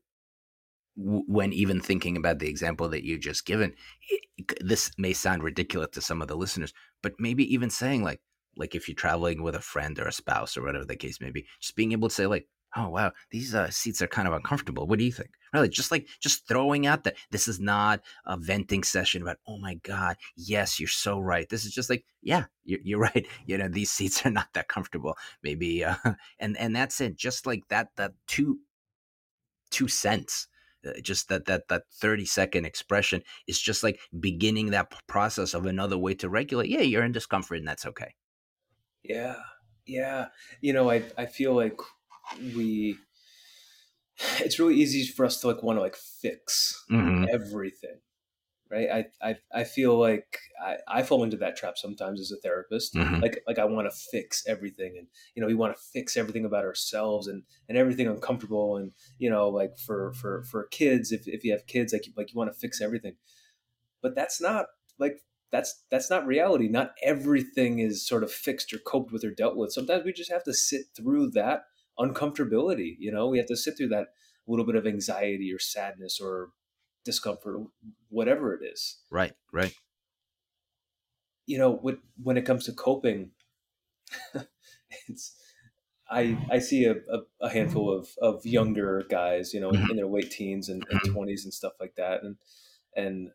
when 0.95 1.53
even 1.53 1.79
thinking 1.79 2.17
about 2.17 2.39
the 2.39 2.49
example 2.49 2.89
that 2.89 3.05
you 3.05 3.19
just 3.19 3.45
given 3.45 3.73
it, 4.09 4.57
this 4.61 4.91
may 4.97 5.13
sound 5.13 5.43
ridiculous 5.43 5.89
to 5.93 6.01
some 6.01 6.21
of 6.21 6.27
the 6.27 6.35
listeners 6.35 6.73
but 7.03 7.13
maybe 7.19 7.53
even 7.53 7.69
saying 7.69 8.03
like 8.03 8.21
like 8.55 8.73
if 8.75 8.87
you're 8.87 8.95
traveling 8.95 9.43
with 9.43 9.55
a 9.55 9.61
friend 9.61 9.99
or 9.99 10.07
a 10.07 10.11
spouse 10.11 10.57
or 10.57 10.63
whatever 10.63 10.85
the 10.85 10.95
case 10.95 11.21
may 11.21 11.31
be 11.31 11.45
just 11.59 11.75
being 11.75 11.91
able 11.91 12.09
to 12.09 12.15
say 12.15 12.25
like 12.25 12.47
oh 12.77 12.89
wow 12.89 13.11
these 13.31 13.55
uh, 13.55 13.69
seats 13.69 14.01
are 14.01 14.07
kind 14.07 14.27
of 14.27 14.33
uncomfortable. 14.33 14.87
What 14.87 14.99
do 14.99 15.05
you 15.05 15.11
think? 15.11 15.31
Really 15.53 15.69
just 15.69 15.91
like 15.91 16.07
just 16.19 16.47
throwing 16.47 16.85
out 16.85 17.03
that 17.03 17.15
this 17.31 17.47
is 17.47 17.59
not 17.59 18.01
a 18.25 18.37
venting 18.37 18.83
session 18.83 19.21
about 19.21 19.37
oh 19.47 19.57
my 19.57 19.75
god 19.75 20.17
yes 20.35 20.79
you're 20.79 20.87
so 20.87 21.19
right. 21.19 21.49
This 21.49 21.65
is 21.65 21.73
just 21.73 21.89
like 21.89 22.05
yeah 22.21 22.45
you're, 22.63 22.79
you're 22.83 22.99
right 23.15 23.27
you 23.45 23.57
know 23.57 23.67
these 23.67 23.91
seats 23.91 24.25
are 24.25 24.31
not 24.31 24.53
that 24.53 24.67
comfortable. 24.67 25.17
Maybe 25.43 25.83
uh, 25.83 25.95
and 26.39 26.55
and 26.57 26.75
that's 26.75 27.01
it 27.01 27.17
just 27.17 27.45
like 27.45 27.67
that 27.69 27.89
that 27.97 28.13
two 28.27 28.59
two 29.71 29.87
cents 29.87 30.47
uh, 30.87 30.91
just 31.01 31.29
that 31.29 31.45
that 31.45 31.67
that 31.69 31.83
30 31.93 32.25
second 32.25 32.65
expression 32.65 33.23
is 33.47 33.59
just 33.59 33.83
like 33.83 33.99
beginning 34.19 34.71
that 34.71 34.93
process 35.07 35.53
of 35.53 35.65
another 35.65 35.97
way 35.97 36.13
to 36.13 36.29
regulate. 36.29 36.69
Yeah 36.69 36.81
you're 36.81 37.03
in 37.03 37.11
discomfort 37.11 37.57
and 37.57 37.67
that's 37.67 37.85
okay. 37.87 38.13
Yeah 39.03 39.35
yeah. 39.87 40.27
You 40.61 40.73
know 40.73 40.91
i 40.91 41.01
i 41.17 41.25
feel 41.25 41.53
like 41.53 41.79
we 42.55 42.97
it's 44.39 44.59
really 44.59 44.75
easy 44.75 45.05
for 45.05 45.25
us 45.25 45.39
to 45.41 45.47
like 45.47 45.63
want 45.63 45.77
to 45.77 45.81
like 45.81 45.95
fix 45.95 46.83
mm-hmm. 46.91 47.25
everything 47.31 47.99
right? 48.69 48.89
I, 49.21 49.29
I 49.29 49.35
i 49.53 49.63
feel 49.63 49.97
like 49.97 50.39
i 50.61 50.77
i 50.87 51.03
fall 51.03 51.23
into 51.23 51.37
that 51.37 51.55
trap 51.55 51.77
sometimes 51.77 52.19
as 52.19 52.31
a 52.31 52.37
therapist. 52.37 52.95
Mm-hmm. 52.95 53.21
like 53.21 53.41
like 53.47 53.59
i 53.59 53.65
want 53.65 53.89
to 53.89 53.97
fix 54.11 54.43
everything 54.47 54.95
and 54.97 55.07
you 55.35 55.41
know 55.41 55.47
we 55.47 55.53
want 55.53 55.75
to 55.75 55.81
fix 55.93 56.17
everything 56.17 56.45
about 56.45 56.65
ourselves 56.65 57.27
and 57.27 57.43
and 57.69 57.77
everything 57.77 58.07
uncomfortable 58.07 58.77
and 58.77 58.91
you 59.19 59.29
know 59.29 59.49
like 59.49 59.77
for 59.77 60.13
for 60.13 60.43
for 60.43 60.65
kids 60.65 61.11
if, 61.11 61.27
if 61.27 61.43
you 61.43 61.51
have 61.51 61.65
kids 61.67 61.93
like 61.93 62.07
like 62.15 62.33
you 62.33 62.37
want 62.37 62.51
to 62.51 62.59
fix 62.59 62.81
everything. 62.81 63.15
But 64.01 64.15
that's 64.15 64.39
not 64.39 64.67
like 64.99 65.21
that's 65.51 65.83
that's 65.89 66.09
not 66.09 66.27
reality. 66.27 66.67
Not 66.67 66.91
everything 67.03 67.79
is 67.79 68.05
sort 68.05 68.23
of 68.23 68.31
fixed 68.31 68.73
or 68.73 68.79
coped 68.79 69.11
with 69.11 69.23
or 69.23 69.31
dealt 69.31 69.55
with. 69.55 69.71
Sometimes 69.71 70.03
we 70.03 70.13
just 70.13 70.31
have 70.31 70.43
to 70.43 70.53
sit 70.53 70.81
through 70.95 71.31
that 71.31 71.63
uncomfortability. 71.99 72.95
You 72.99 73.11
know, 73.11 73.27
we 73.27 73.37
have 73.37 73.47
to 73.47 73.57
sit 73.57 73.77
through 73.77 73.89
that 73.89 74.07
little 74.47 74.65
bit 74.65 74.75
of 74.75 74.87
anxiety 74.87 75.51
or 75.53 75.59
sadness 75.59 76.19
or 76.21 76.49
discomfort, 77.03 77.61
whatever 78.09 78.53
it 78.53 78.65
is. 78.65 78.99
Right, 79.11 79.33
right. 79.51 79.73
You 81.45 81.57
know, 81.57 81.73
when 81.73 81.99
when 82.21 82.37
it 82.37 82.45
comes 82.45 82.65
to 82.65 82.73
coping, 82.73 83.31
it's 85.07 85.35
I 86.09 86.37
I 86.51 86.59
see 86.59 86.85
a, 86.85 86.93
a, 86.93 87.19
a, 87.41 87.49
handful 87.49 87.91
of, 87.91 88.09
of 88.21 88.45
younger 88.45 89.03
guys, 89.09 89.53
you 89.53 89.59
know, 89.59 89.69
in, 89.69 89.77
mm-hmm. 89.77 89.91
in 89.91 89.97
their 89.97 90.07
late 90.07 90.31
teens 90.31 90.69
and, 90.69 90.85
and 90.89 90.99
20s 91.01 91.11
mm-hmm. 91.13 91.29
and 91.29 91.53
stuff 91.53 91.73
like 91.79 91.95
that. 91.95 92.23
And 92.23 92.35
and 92.95 93.29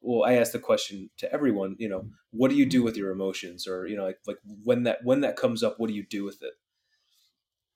well, 0.00 0.24
I 0.28 0.34
ask 0.34 0.52
the 0.52 0.58
question 0.58 1.10
to 1.18 1.32
everyone, 1.32 1.76
you 1.78 1.88
know, 1.88 2.06
what 2.30 2.50
do 2.50 2.56
you 2.56 2.66
do 2.66 2.82
with 2.82 2.96
your 2.96 3.10
emotions, 3.10 3.66
or 3.66 3.86
you 3.86 3.96
know, 3.96 4.04
like 4.04 4.18
like 4.26 4.38
when 4.62 4.84
that 4.84 4.98
when 5.04 5.20
that 5.22 5.36
comes 5.36 5.62
up, 5.62 5.78
what 5.78 5.88
do 5.88 5.94
you 5.94 6.04
do 6.04 6.24
with 6.24 6.42
it? 6.42 6.54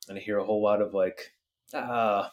And 0.08 0.18
I 0.18 0.20
hear 0.20 0.38
a 0.38 0.44
whole 0.44 0.62
lot 0.62 0.82
of 0.82 0.94
like, 0.94 1.32
ah, 1.74 2.32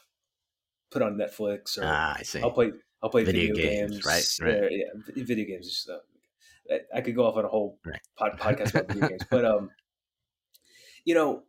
put 0.92 1.02
on 1.02 1.16
Netflix, 1.16 1.78
or 1.78 1.84
ah, 1.86 2.16
I 2.18 2.24
see. 2.24 2.42
I'll 2.42 2.52
play 2.52 2.72
I'll 3.02 3.10
play 3.10 3.24
video, 3.24 3.54
video 3.54 3.70
games, 3.70 3.92
games, 4.06 4.40
right? 4.42 4.62
Right. 4.62 4.72
Yeah, 4.72 5.24
video 5.24 5.46
games. 5.46 5.68
Is, 5.68 5.90
uh, 5.92 6.78
I 6.94 7.02
could 7.02 7.16
go 7.16 7.26
off 7.26 7.38
on 7.38 7.46
a 7.46 7.50
whole 7.50 7.80
right. 7.86 8.00
pod, 8.18 8.40
podcast 8.40 8.72
about 8.72 8.88
video 8.88 9.10
games, 9.10 9.24
but 9.30 9.46
um, 9.46 9.70
you 11.06 11.14
know, 11.14 11.44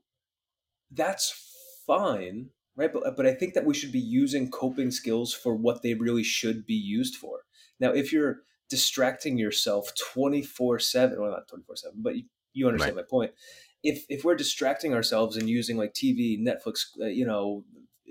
that's 0.90 1.82
fine, 1.86 2.50
right? 2.76 2.92
But 2.92 3.16
but 3.16 3.26
I 3.26 3.34
think 3.34 3.54
that 3.54 3.64
we 3.64 3.74
should 3.74 3.92
be 3.92 3.98
using 3.98 4.50
coping 4.50 4.90
skills 4.90 5.32
for 5.32 5.54
what 5.54 5.82
they 5.82 5.94
really 5.94 6.24
should 6.24 6.66
be 6.66 6.74
used 6.74 7.16
for. 7.16 7.44
Now, 7.80 7.90
if 7.90 8.12
you're 8.12 8.42
distracting 8.68 9.38
yourself 9.38 9.92
24 10.12 10.78
7 10.78 11.20
well 11.20 11.30
not 11.30 11.48
24 11.48 11.76
7 11.76 11.94
but 12.02 12.16
you, 12.16 12.24
you 12.52 12.68
understand 12.68 12.96
right. 12.96 13.02
my 13.02 13.08
point 13.08 13.32
if 13.82 14.04
if 14.08 14.24
we're 14.24 14.34
distracting 14.34 14.94
ourselves 14.94 15.36
and 15.36 15.48
using 15.48 15.76
like 15.76 15.94
tv 15.94 16.38
netflix 16.38 16.80
uh, 17.00 17.06
you 17.06 17.24
know 17.24 17.64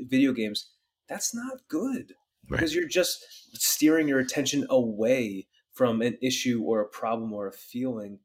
video 0.08 0.32
games 0.32 0.70
that's 1.08 1.34
not 1.34 1.60
good. 1.68 2.14
Right. 2.50 2.60
because 2.60 2.74
you're 2.74 2.88
just 2.88 3.26
steering 3.54 4.08
your 4.08 4.20
attention 4.20 4.66
away 4.70 5.48
from 5.74 6.02
an 6.02 6.18
issue 6.22 6.64
or 6.66 6.80
a 6.82 6.88
problem 6.88 7.34
or 7.34 7.48
a 7.48 7.52
feeling. 7.52 8.20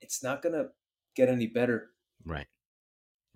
It's 0.00 0.22
not 0.22 0.40
going 0.40 0.54
to 0.54 0.68
get 1.16 1.28
any 1.28 1.48
better. 1.48 1.90
Right 2.24 2.46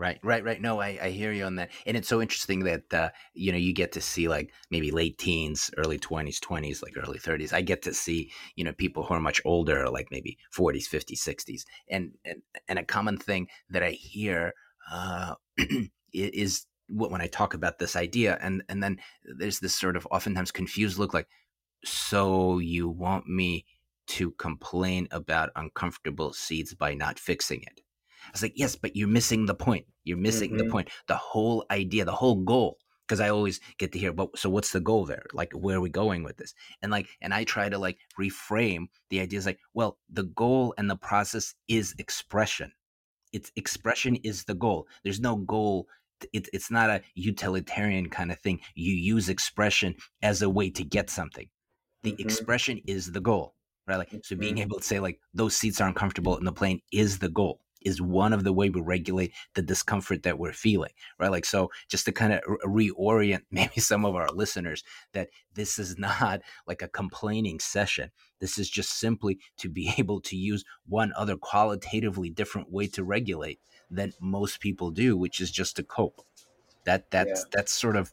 Right, 0.01 0.19
right, 0.23 0.43
right. 0.43 0.59
No, 0.59 0.81
I, 0.81 0.99
I 1.03 1.11
hear 1.11 1.31
you 1.31 1.45
on 1.45 1.57
that. 1.57 1.69
And 1.85 1.95
it's 1.95 2.09
so 2.09 2.23
interesting 2.23 2.61
that, 2.61 2.95
uh, 2.95 3.11
you 3.35 3.53
know, 3.53 3.59
you 3.59 3.75
get 3.75 3.93
to 3.93 4.01
see 4.01 4.29
like 4.29 4.51
maybe 4.71 4.91
late 4.91 5.19
teens, 5.19 5.71
early 5.77 5.99
20s, 5.99 6.41
20s, 6.41 6.83
like 6.83 6.95
early 6.97 7.19
30s. 7.19 7.53
I 7.53 7.61
get 7.61 7.83
to 7.83 7.93
see, 7.93 8.33
you 8.57 8.65
know, 8.65 8.73
people 8.73 9.03
who 9.05 9.13
are 9.13 9.21
much 9.21 9.43
older, 9.45 9.91
like 9.91 10.09
maybe 10.11 10.39
40s, 10.57 10.89
50s, 10.89 11.21
60s. 11.21 11.67
And, 11.91 12.13
and, 12.25 12.41
and 12.67 12.79
a 12.79 12.83
common 12.85 13.19
thing 13.19 13.49
that 13.69 13.83
I 13.83 13.91
hear 13.91 14.55
uh, 14.91 15.35
is 16.15 16.65
when 16.89 17.21
I 17.21 17.27
talk 17.27 17.53
about 17.53 17.79
this 17.79 17.95
idea. 17.95 18.39
And, 18.41 18.63
and 18.71 18.83
then 18.83 19.01
there's 19.37 19.59
this 19.61 19.75
sort 19.75 19.99
of 19.99 20.09
oftentimes 20.11 20.51
confused 20.51 20.99
look 20.99 21.13
like, 21.13 21.29
so 21.85 22.59
you 22.59 22.89
want 22.89 23.27
me 23.27 23.67
to 24.07 24.31
complain 24.33 25.09
about 25.11 25.51
uncomfortable 25.57 26.33
seeds 26.33 26.73
by 26.73 26.95
not 26.95 27.19
fixing 27.19 27.61
it? 27.65 27.83
I 28.31 28.33
was 28.33 28.43
like, 28.43 28.53
yes, 28.57 28.77
but 28.77 28.95
you're 28.95 29.09
missing 29.09 29.47
the 29.47 29.55
point. 29.55 29.87
You're 30.05 30.17
missing 30.17 30.51
mm-hmm. 30.51 30.67
the 30.67 30.71
point. 30.71 30.89
The 31.09 31.17
whole 31.17 31.65
idea, 31.71 32.05
the 32.05 32.13
whole 32.13 32.37
goal. 32.37 32.79
Because 33.07 33.21
I 33.21 33.31
always 33.31 33.59
get 33.79 33.91
to 33.91 33.99
hear, 33.99 34.13
but 34.13 34.39
so 34.39 34.49
what's 34.49 34.71
the 34.71 34.79
goal 34.79 35.05
there? 35.05 35.25
Like, 35.33 35.53
where 35.53 35.79
are 35.79 35.81
we 35.81 35.91
going 35.91 36.23
with 36.23 36.37
this? 36.37 36.55
And 36.81 36.93
like, 36.93 37.09
and 37.21 37.35
I 37.35 37.43
try 37.43 37.69
to 37.69 37.77
like 37.77 37.99
reframe 38.17 38.87
the 39.09 39.19
ideas 39.19 39.47
like, 39.47 39.59
well, 39.75 39.99
the 40.09 40.23
goal 40.23 40.75
and 40.79 40.89
the 40.89 40.95
process 40.95 41.57
is 41.67 41.93
expression. 41.99 42.71
It's 43.33 43.51
expression 43.57 44.15
is 44.23 44.45
the 44.45 44.55
goal. 44.55 44.87
There's 45.03 45.19
no 45.19 45.35
goal 45.35 45.89
it, 46.33 46.49
it's 46.53 46.71
not 46.71 46.91
a 46.91 47.01
utilitarian 47.15 48.11
kind 48.11 48.31
of 48.31 48.39
thing. 48.39 48.61
You 48.75 48.95
use 48.95 49.29
expression 49.29 49.97
as 50.23 50.43
a 50.43 50.51
way 50.51 50.71
to 50.71 50.85
get 50.85 51.11
something. 51.11 51.49
The 52.03 52.13
mm-hmm. 52.13 52.21
expression 52.21 52.81
is 52.87 53.11
the 53.11 53.21
goal, 53.21 53.55
right? 53.87 53.97
Like, 53.97 54.15
so 54.23 54.37
being 54.37 54.55
mm-hmm. 54.55 54.63
able 54.63 54.79
to 54.79 54.85
say 54.85 55.01
like 55.01 55.19
those 55.35 55.57
seats 55.57 55.81
are 55.81 55.89
uncomfortable 55.89 56.37
in 56.37 56.45
the 56.45 56.53
plane 56.53 56.81
is 56.93 57.19
the 57.19 57.29
goal 57.29 57.61
is 57.83 58.01
one 58.01 58.33
of 58.33 58.45
the 58.45 58.53
way 58.53 58.71
we 58.71 58.81
regulate 58.81 59.33
the 59.55 59.63
discomfort 59.63 60.23
that 60.23 60.39
we're 60.39 60.53
feeling, 60.53 60.93
right? 61.19 61.31
Like, 61.31 61.45
so 61.45 61.71
just 61.89 62.05
to 62.07 62.13
kind 62.13 62.33
of 62.33 62.41
reorient 62.65 63.43
maybe 63.51 63.81
some 63.81 64.05
of 64.05 64.15
our 64.15 64.29
listeners 64.29 64.85
that 65.13 65.29
this 65.55 65.79
is 65.79 65.99
not 65.99 66.43
like 66.67 66.83
a 66.83 66.89
complaining 66.89 67.61
session. 67.61 68.11
This 68.41 68.59
is 68.59 68.71
just 68.71 68.99
simply 68.99 69.39
to 69.59 69.69
be 69.69 69.93
able 69.99 70.21
to 70.23 70.37
use 70.37 70.65
one 70.87 71.13
other 71.17 71.37
qualitatively 71.37 72.31
different 72.31 72.71
way 72.71 72.87
to 72.89 73.05
regulate 73.05 73.61
than 73.91 74.13
most 74.21 74.61
people 74.61 74.91
do, 74.91 75.17
which 75.17 75.41
is 75.41 75.51
just 75.51 75.77
to 75.77 75.83
cope. 75.83 76.21
That 76.85 77.11
that's 77.11 77.41
yeah. 77.41 77.51
that's 77.53 77.73
sort 77.73 77.97
of 77.97 78.13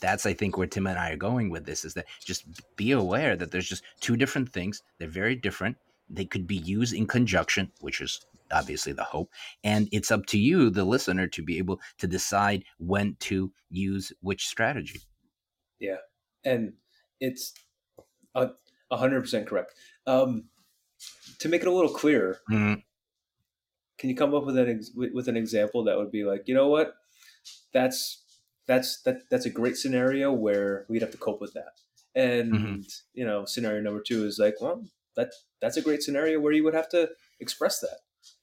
that's 0.00 0.26
I 0.26 0.34
think 0.34 0.56
where 0.56 0.66
Tim 0.66 0.86
and 0.86 0.98
I 0.98 1.10
are 1.12 1.16
going 1.16 1.50
with 1.50 1.66
this 1.66 1.84
is 1.84 1.94
that 1.94 2.06
just 2.24 2.44
be 2.76 2.92
aware 2.92 3.36
that 3.36 3.50
there's 3.50 3.68
just 3.68 3.82
two 4.00 4.16
different 4.16 4.52
things. 4.52 4.82
They're 4.98 5.08
very 5.08 5.34
different. 5.34 5.76
They 6.08 6.24
could 6.24 6.46
be 6.46 6.56
used 6.56 6.94
in 6.94 7.06
conjunction, 7.06 7.72
which 7.80 8.00
is 8.00 8.24
obviously 8.52 8.92
the 8.92 9.04
hope. 9.04 9.30
And 9.64 9.88
it's 9.92 10.10
up 10.10 10.26
to 10.26 10.38
you, 10.38 10.70
the 10.70 10.84
listener, 10.84 11.26
to 11.28 11.42
be 11.42 11.58
able 11.58 11.80
to 11.98 12.06
decide 12.06 12.64
when 12.78 13.16
to 13.20 13.52
use 13.70 14.12
which 14.20 14.46
strategy. 14.46 15.00
Yeah. 15.78 15.96
And 16.44 16.74
it's 17.20 17.54
a 18.34 18.48
hundred 18.92 19.20
percent 19.22 19.46
correct. 19.46 19.74
Um, 20.06 20.44
to 21.38 21.48
make 21.48 21.62
it 21.62 21.68
a 21.68 21.72
little 21.72 21.92
clearer, 21.92 22.40
mm-hmm. 22.50 22.74
can 23.98 24.10
you 24.10 24.16
come 24.16 24.34
up 24.34 24.44
with 24.44 24.56
an 24.56 24.68
ex- 24.68 24.90
with 24.94 25.28
an 25.28 25.36
example 25.36 25.84
that 25.84 25.96
would 25.96 26.12
be 26.12 26.24
like, 26.24 26.44
you 26.46 26.54
know 26.54 26.68
what, 26.68 26.94
that's 27.72 28.22
that's 28.66 29.02
that 29.02 29.28
that's 29.30 29.46
a 29.46 29.50
great 29.50 29.76
scenario 29.76 30.32
where 30.32 30.86
we'd 30.88 31.02
have 31.02 31.10
to 31.10 31.18
cope 31.18 31.40
with 31.40 31.54
that. 31.54 31.72
And 32.14 32.52
mm-hmm. 32.52 32.80
you 33.14 33.24
know, 33.24 33.44
scenario 33.44 33.80
number 33.80 34.02
two 34.06 34.24
is 34.24 34.38
like, 34.38 34.60
well, 34.60 34.84
that 35.16 35.32
that's 35.60 35.76
a 35.76 35.82
great 35.82 36.02
scenario 36.02 36.40
where 36.40 36.52
you 36.52 36.64
would 36.64 36.74
have 36.74 36.88
to 36.90 37.10
express 37.40 37.80
that. 37.80 37.98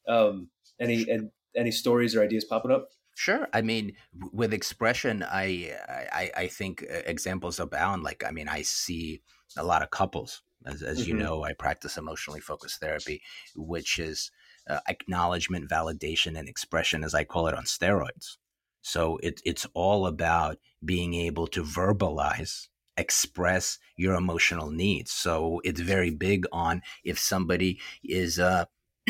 Um, 0.10 0.50
any 0.80 1.10
and 1.10 1.32
any 1.56 1.72
stories 1.72 2.16
or 2.16 2.24
ideas 2.24 2.44
popping 2.44 2.72
up? 2.72 2.89
Sure. 3.16 3.48
I 3.54 3.62
mean, 3.62 3.94
with 4.32 4.54
expression, 4.54 5.24
I, 5.24 5.75
I 6.12 6.32
I 6.44 6.48
think 6.48 6.84
uh, 6.84 7.01
examples 7.06 7.60
abound. 7.60 8.04
Like, 8.04 8.24
I 8.25 8.32
mean, 8.32 8.48
I 8.48 8.63
see 8.63 9.22
a 9.58 9.63
lot 9.63 9.84
of 9.84 9.92
couples. 9.92 10.42
As, 10.66 10.82
as 10.82 11.00
mm-hmm. 11.00 11.08
you 11.10 11.13
know, 11.16 11.44
I 11.44 11.54
practice 11.54 11.98
emotionally 11.98 12.42
focused 12.42 12.80
therapy, 12.82 13.22
which 13.56 14.00
is 14.00 14.32
uh, 14.70 14.80
acknowledgement, 14.88 15.70
validation, 15.70 16.38
and 16.38 16.50
expression, 16.50 17.04
as 17.04 17.13
I 17.13 17.24
call 17.24 17.48
it, 17.48 17.56
on 17.56 17.63
steroids. 17.63 18.38
So 18.82 19.18
it, 19.24 19.42
it's 19.46 19.68
all 19.74 20.08
about 20.08 20.58
being 20.84 21.13
able 21.13 21.48
to 21.48 21.63
verbalize, 21.63 22.68
express 22.98 23.80
your 23.96 24.16
emotional 24.16 24.70
needs. 24.70 25.12
So 25.12 25.62
it's 25.63 25.82
very 25.82 26.10
big 26.10 26.46
on 26.51 26.82
if 27.04 27.20
somebody 27.20 27.80
is 28.04 28.39
uh, 28.39 28.66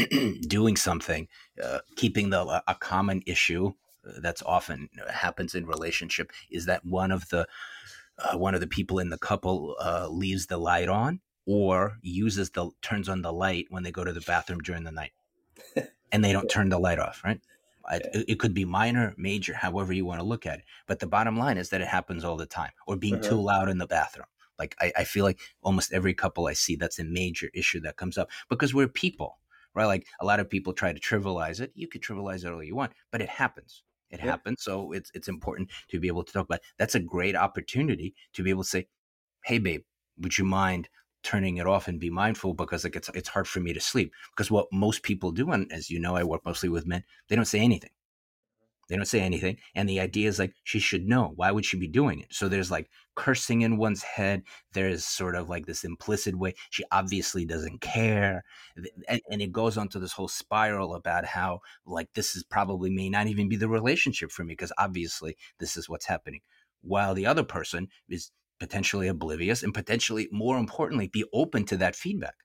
doing 0.42 0.76
something, 0.76 1.28
uh, 1.64 1.80
keeping 1.96 2.30
the 2.30 2.64
a 2.68 2.76
common 2.76 3.22
issue 3.26 3.74
uh, 4.08 4.20
that's 4.22 4.44
often 4.44 4.90
uh, 5.02 5.12
happens 5.12 5.56
in 5.56 5.66
relationship 5.66 6.32
is 6.50 6.66
that 6.66 6.86
one 6.86 7.12
of 7.12 7.30
the 7.30 7.48
uh, 8.18 8.38
one 8.38 8.54
of 8.54 8.62
the 8.62 8.68
people 8.68 9.00
in 9.00 9.10
the 9.10 9.18
couple 9.18 9.76
uh, 9.82 10.08
leaves 10.10 10.48
the 10.48 10.58
light 10.58 10.90
on 10.90 11.22
or 11.46 11.98
uses 12.02 12.52
the 12.52 12.70
turns 12.82 13.10
on 13.10 13.22
the 13.22 13.34
light 13.34 13.66
when 13.70 13.84
they 13.84 13.92
go 13.92 14.04
to 14.04 14.14
the 14.14 14.22
bathroom 14.22 14.60
during 14.60 14.84
the 14.84 14.92
night, 14.92 15.12
and 16.12 16.24
they 16.24 16.32
don't 16.32 16.50
turn 16.50 16.70
the 16.70 16.80
light 16.80 17.00
off. 17.00 17.22
Right? 17.24 17.40
It, 17.92 18.26
it, 18.28 18.40
could 18.40 18.54
be 18.54 18.66
minor, 18.66 19.16
major, 19.18 19.56
however 19.56 19.92
you 19.92 20.06
want 20.06 20.20
to 20.20 20.26
look 20.26 20.46
at 20.46 20.60
it. 20.60 20.66
But 20.86 21.00
the 21.00 21.08
bottom 21.08 21.40
line 21.40 21.58
is 21.58 21.70
that 21.70 21.82
it 21.82 21.88
happens 21.88 22.24
all 22.24 22.38
the 22.38 22.46
time, 22.46 22.72
or 22.86 22.96
being 22.96 23.16
uh-huh. 23.16 23.30
too 23.30 23.42
loud 23.42 23.68
in 23.68 23.80
the 23.80 23.88
bathroom. 23.88 24.28
Like 24.60 24.76
I, 24.80 24.92
I 24.98 25.04
feel 25.06 25.24
like 25.24 25.40
almost 25.64 25.94
every 25.94 26.14
couple 26.14 26.46
I 26.46 26.54
see, 26.54 26.76
that's 26.76 27.00
a 27.00 27.04
major 27.04 27.50
issue 27.54 27.80
that 27.82 27.98
comes 27.98 28.18
up 28.18 28.30
because 28.50 28.74
we're 28.74 28.88
people 28.88 29.39
right? 29.76 29.86
Like 29.86 30.08
a 30.20 30.26
lot 30.26 30.40
of 30.40 30.50
people 30.50 30.74
try 30.74 30.94
to 30.94 31.00
trivialize 31.00 31.60
it. 31.62 31.72
You 31.76 31.88
could 31.88 32.02
trivialize 32.02 32.46
it 32.46 32.52
all 32.52 32.64
you 32.64 32.76
want, 32.76 32.94
but 33.12 33.22
it 33.22 33.30
happens. 33.30 33.84
It 34.10 34.20
yeah. 34.20 34.26
happens. 34.26 34.64
So 34.64 34.92
it's 34.92 35.12
it's 35.14 35.28
important 35.28 35.70
to 35.90 36.00
be 36.00 36.08
able 36.08 36.24
to 36.24 36.34
talk 36.34 36.46
about. 36.46 36.60
It. 36.60 36.66
That's 36.78 36.96
a 36.96 37.00
great 37.00 37.36
opportunity 37.36 38.16
to 38.34 38.44
be 38.44 38.50
able 38.50 38.64
to 38.64 38.70
say, 38.70 38.88
"Hey, 39.46 39.60
babe, 39.60 39.82
would 40.18 40.38
you 40.38 40.46
mind 40.46 40.90
turning 41.22 41.58
it 41.58 41.68
off 41.68 41.88
and 41.88 42.00
be 42.00 42.10
mindful 42.10 42.54
because 42.54 42.84
like 42.84 42.96
it's 42.96 43.10
it's 43.14 43.30
hard 43.30 43.48
for 43.48 43.60
me 43.60 43.74
to 43.74 43.80
sleep." 43.80 44.12
Because 44.32 44.50
what 44.50 44.68
most 44.72 45.04
people 45.04 45.32
do, 45.32 45.52
and 45.52 45.72
as 45.72 45.90
you 45.90 46.00
know, 46.00 46.16
I 46.16 46.24
work 46.24 46.42
mostly 46.46 46.70
with 46.70 46.88
men, 46.88 47.04
they 47.28 47.36
don't 47.36 47.46
say 47.46 47.60
anything. 47.60 47.92
They 48.90 48.96
don't 48.96 49.06
say 49.06 49.22
anything. 49.22 49.58
And 49.76 49.88
the 49.88 50.00
idea 50.00 50.28
is 50.28 50.40
like, 50.40 50.54
she 50.64 50.80
should 50.80 51.06
know. 51.06 51.34
Why 51.36 51.52
would 51.52 51.64
she 51.64 51.78
be 51.78 51.88
doing 51.88 52.20
it? 52.20 52.34
So 52.34 52.48
there's 52.48 52.72
like 52.72 52.90
cursing 53.16 53.62
in 53.62 53.78
one's 53.78 54.02
head. 54.02 54.44
There's 54.74 55.06
sort 55.06 55.36
of 55.36 55.48
like 55.48 55.68
this 55.68 55.84
implicit 55.84 56.36
way. 56.36 56.56
She 56.72 56.84
obviously 56.92 57.46
doesn't 57.46 57.82
care. 57.82 58.44
And, 59.08 59.22
and 59.30 59.42
it 59.42 59.52
goes 59.52 59.78
on 59.78 59.90
to 59.90 60.00
this 60.00 60.14
whole 60.14 60.28
spiral 60.28 60.96
about 60.96 61.26
how, 61.26 61.60
like, 61.86 62.10
this 62.14 62.36
is 62.36 62.44
probably 62.44 62.90
may 62.90 63.10
not 63.10 63.28
even 63.28 63.48
be 63.48 63.56
the 63.56 63.70
relationship 63.70 64.32
for 64.32 64.44
me 64.44 64.54
because 64.54 64.74
obviously 64.78 65.38
this 65.60 65.78
is 65.78 65.88
what's 65.88 66.08
happening. 66.08 66.42
While 66.82 67.14
the 67.14 67.28
other 67.28 67.44
person 67.44 67.90
is 68.10 68.32
potentially 68.60 69.08
oblivious 69.08 69.64
and 69.64 69.74
potentially, 69.74 70.28
more 70.32 70.58
importantly, 70.58 71.08
be 71.08 71.26
open 71.32 71.66
to 71.66 71.78
that 71.78 71.96
feedback. 71.96 72.36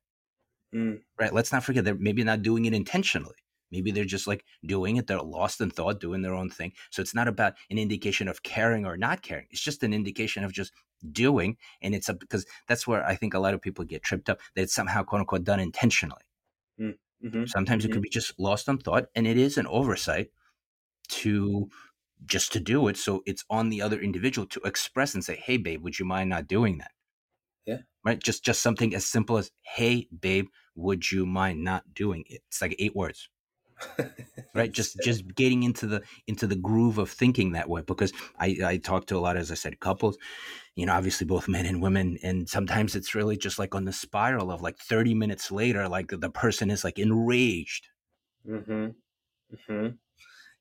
Mm. 0.74 1.00
Right. 1.18 1.32
Let's 1.32 1.52
not 1.52 1.64
forget 1.64 1.84
they're 1.84 1.94
maybe 1.94 2.24
not 2.24 2.42
doing 2.42 2.64
it 2.66 2.74
intentionally. 2.74 3.36
Maybe 3.74 3.90
they're 3.92 4.12
just 4.16 4.28
like 4.32 4.44
doing 4.64 4.96
it. 4.98 5.06
They're 5.06 5.18
lost 5.38 5.60
in 5.60 5.70
thought, 5.70 6.00
doing 6.00 6.22
their 6.22 6.34
own 6.40 6.50
thing. 6.58 6.72
So 6.90 7.02
it's 7.02 7.14
not 7.14 7.28
about 7.28 7.54
an 7.70 7.78
indication 7.78 8.28
of 8.28 8.42
caring 8.42 8.86
or 8.86 8.96
not 8.96 9.22
caring. 9.28 9.46
It's 9.50 9.64
just 9.68 9.82
an 9.82 9.92
indication 9.92 10.44
of 10.44 10.52
just 10.52 10.72
doing. 11.22 11.56
And 11.82 11.94
it's 11.94 12.08
a, 12.08 12.14
because 12.14 12.46
that's 12.68 12.86
where 12.86 13.02
I 13.12 13.14
think 13.16 13.34
a 13.34 13.40
lot 13.40 13.54
of 13.54 13.60
people 13.60 13.84
get 13.84 14.02
tripped 14.02 14.30
up 14.30 14.38
that 14.54 14.62
it's 14.62 14.74
somehow 14.74 15.02
quote 15.02 15.20
unquote 15.20 15.44
done 15.44 15.60
intentionally. 15.60 16.24
Mm, 16.80 16.94
mm-hmm. 17.24 17.44
Sometimes 17.46 17.82
mm-hmm. 17.82 17.90
it 17.90 17.94
could 17.94 18.02
be 18.02 18.18
just 18.20 18.32
lost 18.38 18.68
in 18.68 18.78
thought 18.78 19.06
and 19.16 19.26
it 19.26 19.36
is 19.36 19.58
an 19.58 19.66
oversight. 19.66 20.28
to 21.08 21.68
just 22.26 22.52
to 22.52 22.60
do 22.60 22.88
it. 22.88 22.96
So 22.96 23.22
it's 23.26 23.44
on 23.50 23.68
the 23.70 23.82
other 23.82 24.00
individual 24.00 24.46
to 24.48 24.60
express 24.64 25.14
and 25.14 25.24
say, 25.24 25.36
"Hey, 25.36 25.58
babe, 25.58 25.82
would 25.84 25.98
you 25.98 26.06
mind 26.06 26.30
not 26.30 26.46
doing 26.48 26.78
that?" 26.78 26.92
Yeah. 27.66 27.80
Right. 28.04 28.22
Just 28.22 28.44
just 28.44 28.62
something 28.62 28.94
as 28.94 29.06
simple 29.06 29.36
as, 29.38 29.50
"Hey, 29.62 30.08
babe, 30.26 30.46
would 30.74 31.10
you 31.12 31.26
mind 31.26 31.64
not 31.64 31.94
doing 31.94 32.24
it?" 32.28 32.42
It's 32.48 32.62
like 32.62 32.76
eight 32.78 32.96
words. 32.96 33.28
Right 34.54 34.72
just 34.72 34.96
just 35.02 35.34
getting 35.34 35.62
into 35.62 35.86
the 35.86 36.02
into 36.26 36.46
the 36.46 36.56
groove 36.56 36.98
of 36.98 37.10
thinking 37.10 37.52
that 37.52 37.68
way 37.68 37.82
because 37.82 38.12
i 38.38 38.56
i 38.64 38.76
talk 38.76 39.06
to 39.06 39.16
a 39.16 39.20
lot 39.20 39.36
as 39.36 39.50
i 39.50 39.54
said 39.54 39.80
couples 39.80 40.16
you 40.74 40.86
know 40.86 40.92
obviously 40.92 41.26
both 41.26 41.48
men 41.48 41.66
and 41.66 41.82
women 41.82 42.18
and 42.22 42.48
sometimes 42.48 42.94
it's 42.94 43.14
really 43.14 43.36
just 43.36 43.58
like 43.58 43.74
on 43.74 43.84
the 43.84 43.92
spiral 43.92 44.50
of 44.50 44.62
like 44.62 44.78
30 44.78 45.14
minutes 45.14 45.50
later 45.50 45.88
like 45.88 46.08
the 46.08 46.30
person 46.30 46.70
is 46.70 46.84
like 46.84 46.98
enraged 46.98 47.88
mm-hmm. 48.48 48.88
Mm-hmm. 49.54 49.88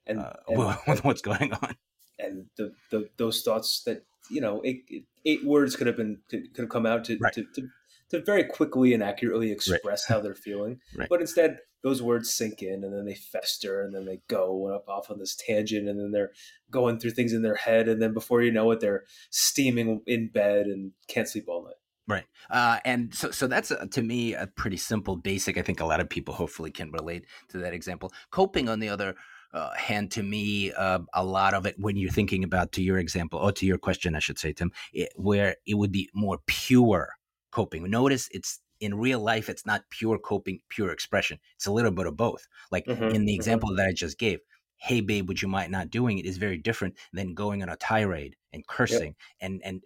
And, 0.06 0.20
uh, 0.20 0.34
and 0.88 1.00
what's 1.00 1.22
going 1.22 1.54
on 1.54 1.76
and 2.20 2.46
the, 2.58 2.74
the 2.92 3.10
those 3.18 3.42
thoughts 3.42 3.84
that 3.86 4.06
you 4.30 4.42
know 4.42 4.62
it, 4.62 4.78
it, 4.88 5.04
eight 5.26 5.46
words 5.46 5.76
could 5.76 5.88
have 5.88 5.98
been 5.98 6.20
could, 6.30 6.54
could 6.54 6.64
have 6.64 6.70
come 6.70 6.86
out 6.86 7.04
to, 7.06 7.18
right. 7.20 7.34
to, 7.34 7.46
to, 7.56 7.68
to 8.10 8.22
very 8.22 8.44
quickly 8.44 8.94
and 8.94 9.04
accurately 9.04 9.52
express 9.52 9.84
right. 9.86 10.00
how 10.08 10.20
they're 10.22 10.36
feeling 10.36 10.80
right. 10.96 11.10
but 11.10 11.22
instead 11.22 11.60
those 11.84 12.02
words 12.02 12.34
sink 12.34 12.62
in 12.62 12.84
and 12.84 12.94
then 12.94 13.06
they 13.06 13.14
fester 13.14 13.82
and 13.82 13.94
then 13.94 14.06
they 14.06 14.22
go 14.28 14.74
up 14.74 14.88
off 14.88 15.12
on 15.12 15.20
this 15.20 15.36
tangent 15.36 15.88
and 15.88 16.00
then 16.00 16.12
they're 16.12 16.32
going 16.72 16.98
through 16.98 17.12
things 17.12 17.34
in 17.34 17.42
their 17.42 17.56
head 17.56 17.88
and 17.88 18.02
then 18.02 18.14
before 18.14 18.42
you 18.42 18.52
know 18.52 18.72
it 18.72 18.80
they're 18.80 19.04
steaming 19.30 20.02
in 20.08 20.30
bed 20.30 20.66
and 20.66 20.92
can't 21.08 21.28
sleep 21.28 21.46
all 21.48 21.64
night 21.64 21.76
Right. 22.08 22.26
Uh, 22.50 22.80
and 22.84 23.14
so, 23.14 23.32
so 23.32 23.48
that's 23.48 23.72
uh, 23.72 23.86
to 23.92 24.02
me 24.02 24.34
a 24.34 24.48
pretty 24.48 24.78
simple, 24.78 25.16
basic. 25.16 25.58
I 25.58 25.62
think 25.62 25.80
a 25.80 25.86
lot 25.86 26.02
of 26.02 26.10
people 26.10 26.34
hopefully 26.34 26.70
can 26.70 26.92
relate 26.92 27.26
to 27.50 27.60
that 27.60 27.74
example. 27.74 28.12
Coping, 28.30 28.68
on 28.68 28.80
the 28.80 28.90
other 28.90 29.16
uh, 29.54 29.72
hand, 29.74 30.12
to 30.12 30.24
me, 30.24 30.74
uh, 30.74 31.00
a 31.14 31.24
lot 31.24 31.54
of 31.54 31.66
it 31.66 31.76
when 31.80 31.96
you're 31.96 32.12
thinking 32.12 32.44
about 32.44 32.74
to 32.74 32.84
your 32.84 32.98
example 32.98 33.40
or 33.40 33.54
to 33.54 33.66
your 33.66 33.78
question, 33.78 34.16
I 34.16 34.20
should 34.20 34.38
say, 34.38 34.52
Tim, 34.52 34.72
it, 34.92 35.14
where 35.16 35.56
it 35.66 35.76
would 35.76 35.94
be 35.94 36.10
more 36.14 36.40
pure 36.46 37.14
coping. 37.52 37.90
Notice 37.90 38.28
it's 38.32 38.60
in 38.84 38.96
real 38.96 39.20
life, 39.20 39.50
it's 39.50 39.66
not 39.66 39.90
pure 39.90 40.18
coping, 40.18 40.60
pure 40.70 40.92
expression. 40.92 41.40
It's 41.56 41.66
a 41.66 41.72
little 41.72 41.92
bit 41.92 42.06
of 42.06 42.18
both. 42.18 42.48
Like 42.72 42.86
mm-hmm, 42.86 43.04
in 43.04 43.12
the 43.12 43.18
mm-hmm. 43.18 43.30
example 43.30 43.70
mm-hmm. 43.70 43.78
that 43.78 43.88
I 43.88 43.94
just 43.94 44.18
gave, 44.18 44.40
hey 44.84 45.00
babe 45.00 45.30
would 45.30 45.42
you 45.42 45.48
mind 45.48 45.72
not 45.72 45.90
doing 45.90 46.18
it 46.18 46.26
is 46.26 46.38
very 46.38 46.58
different 46.58 46.96
than 47.14 47.34
going 47.34 47.64
on 47.64 47.70
a 47.70 47.76
tirade 47.78 48.36
and 48.52 48.68
cursing 48.68 49.16
yep. 49.16 49.16
and 49.40 49.62
and 49.64 49.82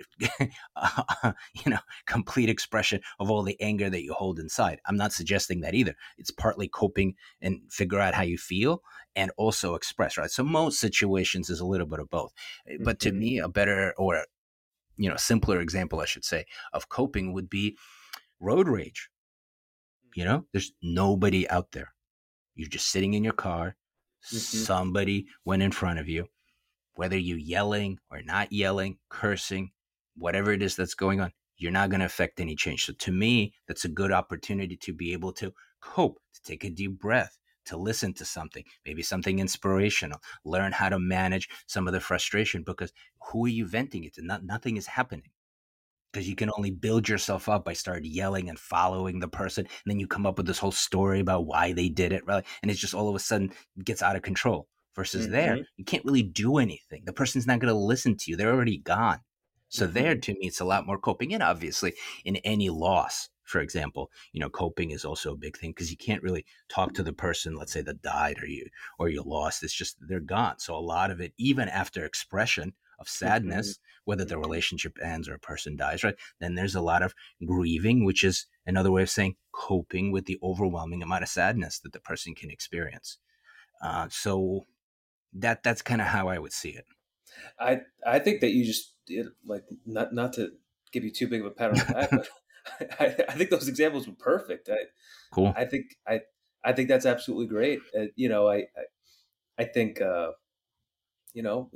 uh, 0.75 1.31
you 1.53 1.69
know 1.69 1.77
complete 2.07 2.49
expression 2.49 2.99
of 3.19 3.29
all 3.29 3.43
the 3.43 3.59
anger 3.61 3.91
that 3.91 4.03
you 4.03 4.11
hold 4.13 4.39
inside 4.39 4.79
i'm 4.87 4.97
not 4.97 5.13
suggesting 5.13 5.61
that 5.61 5.75
either 5.75 5.93
it's 6.17 6.31
partly 6.31 6.67
coping 6.67 7.13
and 7.41 7.59
figure 7.69 7.99
out 7.99 8.15
how 8.15 8.23
you 8.23 8.37
feel 8.39 8.81
and 9.15 9.31
also 9.37 9.75
express 9.75 10.17
right 10.17 10.31
so 10.31 10.43
most 10.43 10.79
situations 10.79 11.49
is 11.51 11.59
a 11.59 11.65
little 11.65 11.87
bit 11.87 11.99
of 11.99 12.09
both 12.09 12.33
mm-hmm. 12.67 12.83
but 12.83 12.99
to 12.99 13.09
mm-hmm. 13.09 13.19
me 13.19 13.37
a 13.37 13.47
better 13.47 13.93
or 13.97 14.23
you 14.95 15.09
know 15.09 15.17
simpler 15.17 15.59
example 15.59 15.99
i 15.99 16.05
should 16.05 16.25
say 16.25 16.43
of 16.73 16.89
coping 16.89 17.33
would 17.33 17.49
be 17.49 17.77
road 18.39 18.67
rage. 18.67 19.09
You 20.15 20.25
know, 20.25 20.45
there's 20.51 20.71
nobody 20.81 21.49
out 21.49 21.71
there. 21.71 21.93
You're 22.55 22.69
just 22.69 22.89
sitting 22.89 23.13
in 23.13 23.23
your 23.23 23.33
car. 23.33 23.75
Mm-hmm. 24.25 24.37
Somebody 24.37 25.27
went 25.45 25.61
in 25.61 25.71
front 25.71 25.99
of 25.99 26.09
you. 26.09 26.27
Whether 26.95 27.17
you're 27.17 27.37
yelling 27.37 27.99
or 28.09 28.21
not 28.23 28.51
yelling, 28.51 28.97
cursing, 29.09 29.71
whatever 30.15 30.51
it 30.51 30.63
is 30.63 30.75
that's 30.75 30.95
going 30.95 31.21
on, 31.21 31.31
you're 31.57 31.71
not 31.71 31.89
going 31.89 31.99
to 31.99 32.07
affect 32.07 32.39
any 32.39 32.55
change. 32.55 32.85
So 32.85 32.93
to 32.93 33.11
me, 33.11 33.53
that's 33.67 33.85
a 33.85 33.89
good 33.89 34.11
opportunity 34.11 34.75
to 34.77 34.93
be 34.93 35.13
able 35.13 35.33
to 35.33 35.53
cope, 35.81 36.19
to 36.33 36.41
take 36.41 36.63
a 36.63 36.69
deep 36.71 36.99
breath, 36.99 37.37
to 37.65 37.77
listen 37.77 38.13
to 38.15 38.25
something, 38.25 38.63
maybe 38.85 39.03
something 39.03 39.37
inspirational, 39.37 40.19
learn 40.43 40.71
how 40.71 40.89
to 40.89 40.97
manage 40.97 41.47
some 41.67 41.87
of 41.87 41.93
the 41.93 41.99
frustration 41.99 42.63
because 42.63 42.91
who 43.21 43.45
are 43.45 43.49
you 43.49 43.67
venting 43.67 44.03
it 44.03 44.15
to? 44.15 44.25
Not, 44.25 44.43
nothing 44.43 44.77
is 44.77 44.87
happening 44.87 45.29
because 46.11 46.27
you 46.27 46.35
can 46.35 46.51
only 46.57 46.71
build 46.71 47.07
yourself 47.07 47.49
up 47.49 47.65
by 47.65 47.73
start 47.73 48.03
yelling 48.03 48.49
and 48.49 48.59
following 48.59 49.19
the 49.19 49.27
person 49.27 49.65
and 49.65 49.91
then 49.91 49.99
you 49.99 50.07
come 50.07 50.25
up 50.25 50.37
with 50.37 50.47
this 50.47 50.59
whole 50.59 50.71
story 50.71 51.19
about 51.19 51.45
why 51.45 51.73
they 51.73 51.89
did 51.89 52.11
it 52.11 52.25
right 52.25 52.45
and 52.61 52.71
it's 52.71 52.79
just 52.79 52.93
all 52.93 53.09
of 53.09 53.15
a 53.15 53.19
sudden 53.19 53.51
gets 53.83 54.01
out 54.01 54.15
of 54.15 54.21
control 54.21 54.67
versus 54.97 55.25
mm-hmm. 55.25 55.33
there 55.33 55.57
you 55.77 55.85
can't 55.85 56.03
really 56.03 56.23
do 56.23 56.57
anything. 56.57 57.03
The 57.05 57.13
person's 57.13 57.47
not 57.47 57.59
going 57.59 57.73
to 57.73 57.79
listen 57.79 58.17
to 58.17 58.31
you. 58.31 58.35
They're 58.35 58.51
already 58.51 58.79
gone. 58.79 59.19
So 59.69 59.85
mm-hmm. 59.85 59.93
there 59.93 60.15
to 60.15 60.33
me 60.33 60.39
it's 60.41 60.59
a 60.59 60.65
lot 60.65 60.85
more 60.85 60.97
coping 60.97 61.33
and 61.33 61.43
obviously 61.43 61.93
in 62.25 62.37
any 62.37 62.69
loss 62.69 63.29
for 63.43 63.61
example 63.61 64.09
you 64.33 64.41
know 64.41 64.49
coping 64.49 64.91
is 64.91 65.05
also 65.05 65.31
a 65.31 65.37
big 65.37 65.57
thing 65.57 65.71
because 65.71 65.89
you 65.89 65.95
can't 65.95 66.23
really 66.23 66.45
talk 66.67 66.93
to 66.93 67.03
the 67.03 67.13
person 67.13 67.55
let's 67.55 67.71
say 67.71 67.81
that 67.81 68.01
died 68.01 68.37
or 68.41 68.47
you 68.47 68.65
or 68.99 69.07
you 69.07 69.21
lost. 69.23 69.63
It's 69.63 69.73
just 69.73 69.97
they're 70.01 70.19
gone. 70.19 70.59
So 70.59 70.75
a 70.75 70.79
lot 70.79 71.11
of 71.11 71.21
it 71.21 71.33
even 71.37 71.69
after 71.69 72.03
expression 72.03 72.73
of 72.99 73.07
mm-hmm. 73.07 73.25
sadness, 73.25 73.73
mm-hmm. 73.73 74.01
whether 74.05 74.25
the 74.25 74.37
relationship 74.37 74.97
ends 75.01 75.27
or 75.27 75.35
a 75.35 75.39
person 75.39 75.75
dies, 75.75 76.03
right? 76.03 76.15
Then 76.39 76.55
there's 76.55 76.75
a 76.75 76.81
lot 76.81 77.03
of 77.03 77.13
grieving, 77.45 78.05
which 78.05 78.23
is 78.23 78.45
another 78.65 78.91
way 78.91 79.03
of 79.03 79.09
saying 79.09 79.35
coping 79.51 80.11
with 80.11 80.25
the 80.25 80.39
overwhelming 80.43 81.01
amount 81.01 81.23
of 81.23 81.29
sadness 81.29 81.79
that 81.79 81.93
the 81.93 81.99
person 81.99 82.35
can 82.35 82.49
experience. 82.49 83.17
Uh, 83.81 84.07
so 84.09 84.65
that 85.33 85.63
that's 85.63 85.81
kind 85.81 86.01
of 86.01 86.07
how 86.07 86.27
I 86.27 86.39
would 86.39 86.53
see 86.53 86.69
it. 86.69 86.85
I 87.59 87.81
I 88.05 88.19
think 88.19 88.41
that 88.41 88.51
you 88.51 88.65
just 88.65 88.93
like 89.45 89.63
not 89.85 90.13
not 90.13 90.33
to 90.33 90.51
give 90.91 91.03
you 91.03 91.11
too 91.11 91.27
big 91.27 91.41
of 91.41 91.47
a 91.47 91.51
pat 91.51 91.71
on 91.71 91.77
the 91.77 91.85
back, 91.93 92.11
but 92.11 92.27
I, 92.99 93.05
I, 93.29 93.33
think 93.33 93.49
those 93.49 93.67
examples 93.67 94.07
were 94.07 94.15
perfect. 94.15 94.69
I, 94.69 94.77
cool. 95.31 95.53
I 95.55 95.65
think 95.65 95.85
I 96.07 96.21
I 96.63 96.73
think 96.73 96.89
that's 96.89 97.05
absolutely 97.05 97.47
great. 97.47 97.79
Uh, 97.97 98.05
you 98.15 98.29
know, 98.29 98.47
I 98.47 98.55
I, 98.57 98.83
I 99.59 99.63
think 99.65 100.01
uh, 100.01 100.31
you 101.33 101.43
know 101.43 101.69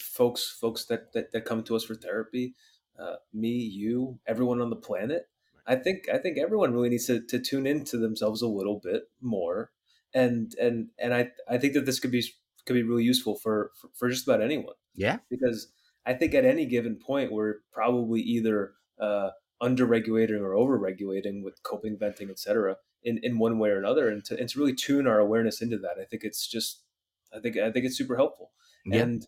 folks 0.00 0.56
folks 0.60 0.84
that, 0.86 1.12
that, 1.12 1.32
that 1.32 1.44
come 1.44 1.62
to 1.62 1.76
us 1.76 1.84
for 1.84 1.94
therapy 1.94 2.54
uh, 2.98 3.16
me 3.32 3.50
you 3.50 4.18
everyone 4.26 4.60
on 4.60 4.70
the 4.70 4.76
planet 4.76 5.28
i 5.68 5.76
think 5.76 6.08
i 6.12 6.18
think 6.18 6.38
everyone 6.38 6.72
really 6.72 6.88
needs 6.88 7.06
to, 7.06 7.20
to 7.20 7.38
tune 7.38 7.66
into 7.66 7.96
themselves 7.96 8.42
a 8.42 8.48
little 8.48 8.80
bit 8.82 9.04
more. 9.20 9.70
And 10.14 10.54
and 10.58 10.88
and 10.98 11.12
i 11.14 11.30
i 11.48 11.58
think 11.58 11.74
that 11.74 11.84
this 11.84 12.00
could 12.00 12.10
be 12.10 12.24
could 12.64 12.72
be 12.72 12.82
really 12.82 13.04
useful 13.04 13.36
for 13.36 13.72
for, 13.78 13.90
for 13.94 14.08
just 14.08 14.26
about 14.26 14.42
anyone. 14.42 14.74
Yeah. 14.94 15.18
Because 15.28 15.68
i 16.06 16.14
think 16.14 16.34
at 16.34 16.46
any 16.46 16.64
given 16.64 16.96
point 16.96 17.30
we're 17.30 17.56
probably 17.72 18.22
either 18.22 18.72
uh, 18.98 19.30
under-regulating 19.60 20.40
or 20.40 20.54
over-regulating 20.54 21.44
with 21.44 21.62
coping 21.62 21.98
venting 21.98 22.30
etc 22.30 22.76
in 23.02 23.20
in 23.22 23.38
one 23.38 23.58
way 23.58 23.68
or 23.68 23.78
another. 23.78 24.08
And 24.08 24.24
to, 24.24 24.38
and 24.38 24.48
to 24.48 24.58
really 24.58 24.74
tune 24.74 25.06
our 25.06 25.18
awareness 25.18 25.60
into 25.60 25.78
that 25.78 25.98
i 26.00 26.04
think 26.04 26.24
it's 26.24 26.46
just 26.46 26.82
i 27.36 27.38
think 27.38 27.58
i 27.58 27.70
think 27.70 27.84
it's 27.84 27.98
super 27.98 28.16
helpful. 28.16 28.52
Yeah. 28.86 29.02
and 29.02 29.26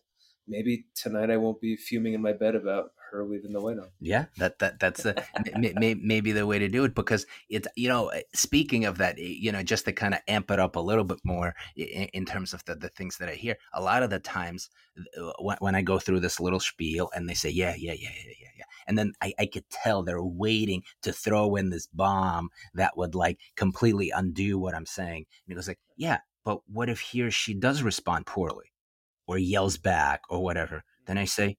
maybe 0.51 0.85
tonight 0.93 1.31
I 1.31 1.37
won't 1.37 1.61
be 1.61 1.75
fuming 1.75 2.13
in 2.13 2.21
my 2.21 2.33
bed 2.33 2.55
about 2.55 2.91
her 3.11 3.25
leaving 3.25 3.53
the 3.53 3.61
window. 3.61 3.89
Yeah, 3.99 4.25
that 4.37 4.59
that 4.59 4.79
that's 4.79 5.05
a, 5.05 5.15
may, 5.57 5.93
maybe 5.93 6.31
the 6.31 6.45
way 6.45 6.59
to 6.59 6.67
do 6.67 6.83
it 6.83 6.95
because 6.95 7.25
it's 7.49 7.67
you 7.75 7.89
know 7.89 8.09
eh, 8.09 8.21
speaking 8.33 8.85
of 8.85 8.97
that 8.99 9.17
eh, 9.17 9.35
you 9.39 9.51
know 9.51 9.63
just 9.63 9.85
to 9.85 9.93
kind 9.93 10.13
of 10.13 10.19
amp 10.27 10.51
it 10.51 10.59
up 10.59 10.75
a 10.75 10.79
little 10.79 11.03
bit 11.03 11.19
more 11.23 11.55
in, 11.75 12.09
in, 12.13 12.25
terms 12.25 12.53
of 12.53 12.63
the, 12.65 12.75
the 12.75 12.89
things 12.89 13.17
that 13.17 13.29
I 13.29 13.33
hear 13.33 13.57
a 13.73 13.81
lot 13.81 14.03
of 14.03 14.09
the 14.09 14.19
times 14.19 14.69
uh, 15.19 15.31
when, 15.39 15.57
when 15.59 15.75
I 15.75 15.81
go 15.81 15.99
through 15.99 16.19
this 16.19 16.39
little 16.39 16.59
spiel 16.59 17.09
and 17.15 17.29
they 17.29 17.33
say 17.33 17.49
yeah 17.49 17.75
yeah 17.77 17.93
yeah 17.93 18.09
yeah 18.09 18.33
yeah 18.39 18.47
yeah 18.59 18.65
and 18.87 18.97
then 18.97 19.13
I, 19.21 19.33
I 19.39 19.45
could 19.45 19.69
tell 19.69 20.03
they're 20.03 20.23
waiting 20.23 20.83
to 21.03 21.13
throw 21.13 21.55
in 21.55 21.69
this 21.69 21.87
bomb 21.87 22.49
that 22.73 22.97
would 22.97 23.15
like 23.15 23.39
completely 23.55 24.11
undo 24.11 24.57
what 24.59 24.75
I'm 24.75 24.85
saying 24.85 25.25
and 25.25 25.47
he 25.47 25.55
goes 25.55 25.67
like 25.67 25.79
yeah 25.97 26.19
but 26.43 26.61
what 26.67 26.89
if 26.89 26.99
he 26.99 27.21
or 27.21 27.31
she 27.31 27.53
does 27.53 27.83
respond 27.83 28.25
poorly 28.25 28.70
or 29.31 29.37
yells 29.37 29.77
back 29.77 30.23
or 30.29 30.43
whatever, 30.43 30.83
then 31.07 31.17
I 31.17 31.23
say, 31.23 31.55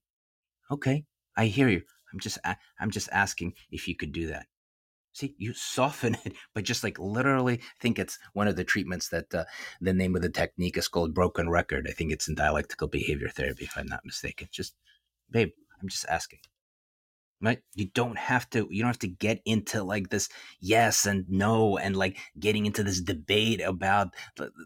okay, 0.69 1.05
I 1.35 1.47
hear 1.47 1.67
you. 1.67 1.81
I'm 2.13 2.19
just, 2.19 2.37
I'm 2.79 2.91
just 2.91 3.09
asking 3.11 3.53
if 3.71 3.87
you 3.87 3.95
could 3.95 4.11
do 4.11 4.27
that. 4.27 4.45
See, 5.13 5.33
you 5.39 5.55
soften 5.55 6.15
it, 6.25 6.33
but 6.53 6.65
just 6.65 6.83
like 6.83 6.99
literally, 6.99 7.55
I 7.55 7.81
think 7.81 7.97
it's 7.97 8.19
one 8.33 8.47
of 8.47 8.55
the 8.55 8.63
treatments 8.63 9.09
that 9.09 9.33
uh, 9.33 9.45
the 9.81 9.91
name 9.91 10.15
of 10.15 10.21
the 10.21 10.29
technique 10.29 10.77
is 10.77 10.87
called 10.87 11.15
broken 11.15 11.49
record. 11.49 11.87
I 11.89 11.93
think 11.93 12.11
it's 12.11 12.27
in 12.27 12.35
dialectical 12.35 12.87
behavior 12.87 13.29
therapy, 13.29 13.65
if 13.65 13.75
I'm 13.75 13.87
not 13.87 14.05
mistaken. 14.05 14.49
Just, 14.51 14.75
babe, 15.31 15.49
I'm 15.81 15.89
just 15.89 16.05
asking. 16.07 16.39
Right? 17.43 17.59
You 17.75 17.89
don't 17.93 18.17
have 18.17 18.49
to, 18.51 18.67
you 18.71 18.81
don't 18.81 18.89
have 18.89 18.99
to 18.99 19.07
get 19.07 19.41
into 19.45 19.83
like 19.83 20.09
this 20.09 20.29
yes 20.61 21.05
and 21.05 21.25
no 21.27 21.77
and 21.77 21.95
like 21.95 22.17
getting 22.39 22.65
into 22.65 22.83
this 22.83 23.01
debate 23.01 23.59
about, 23.61 24.15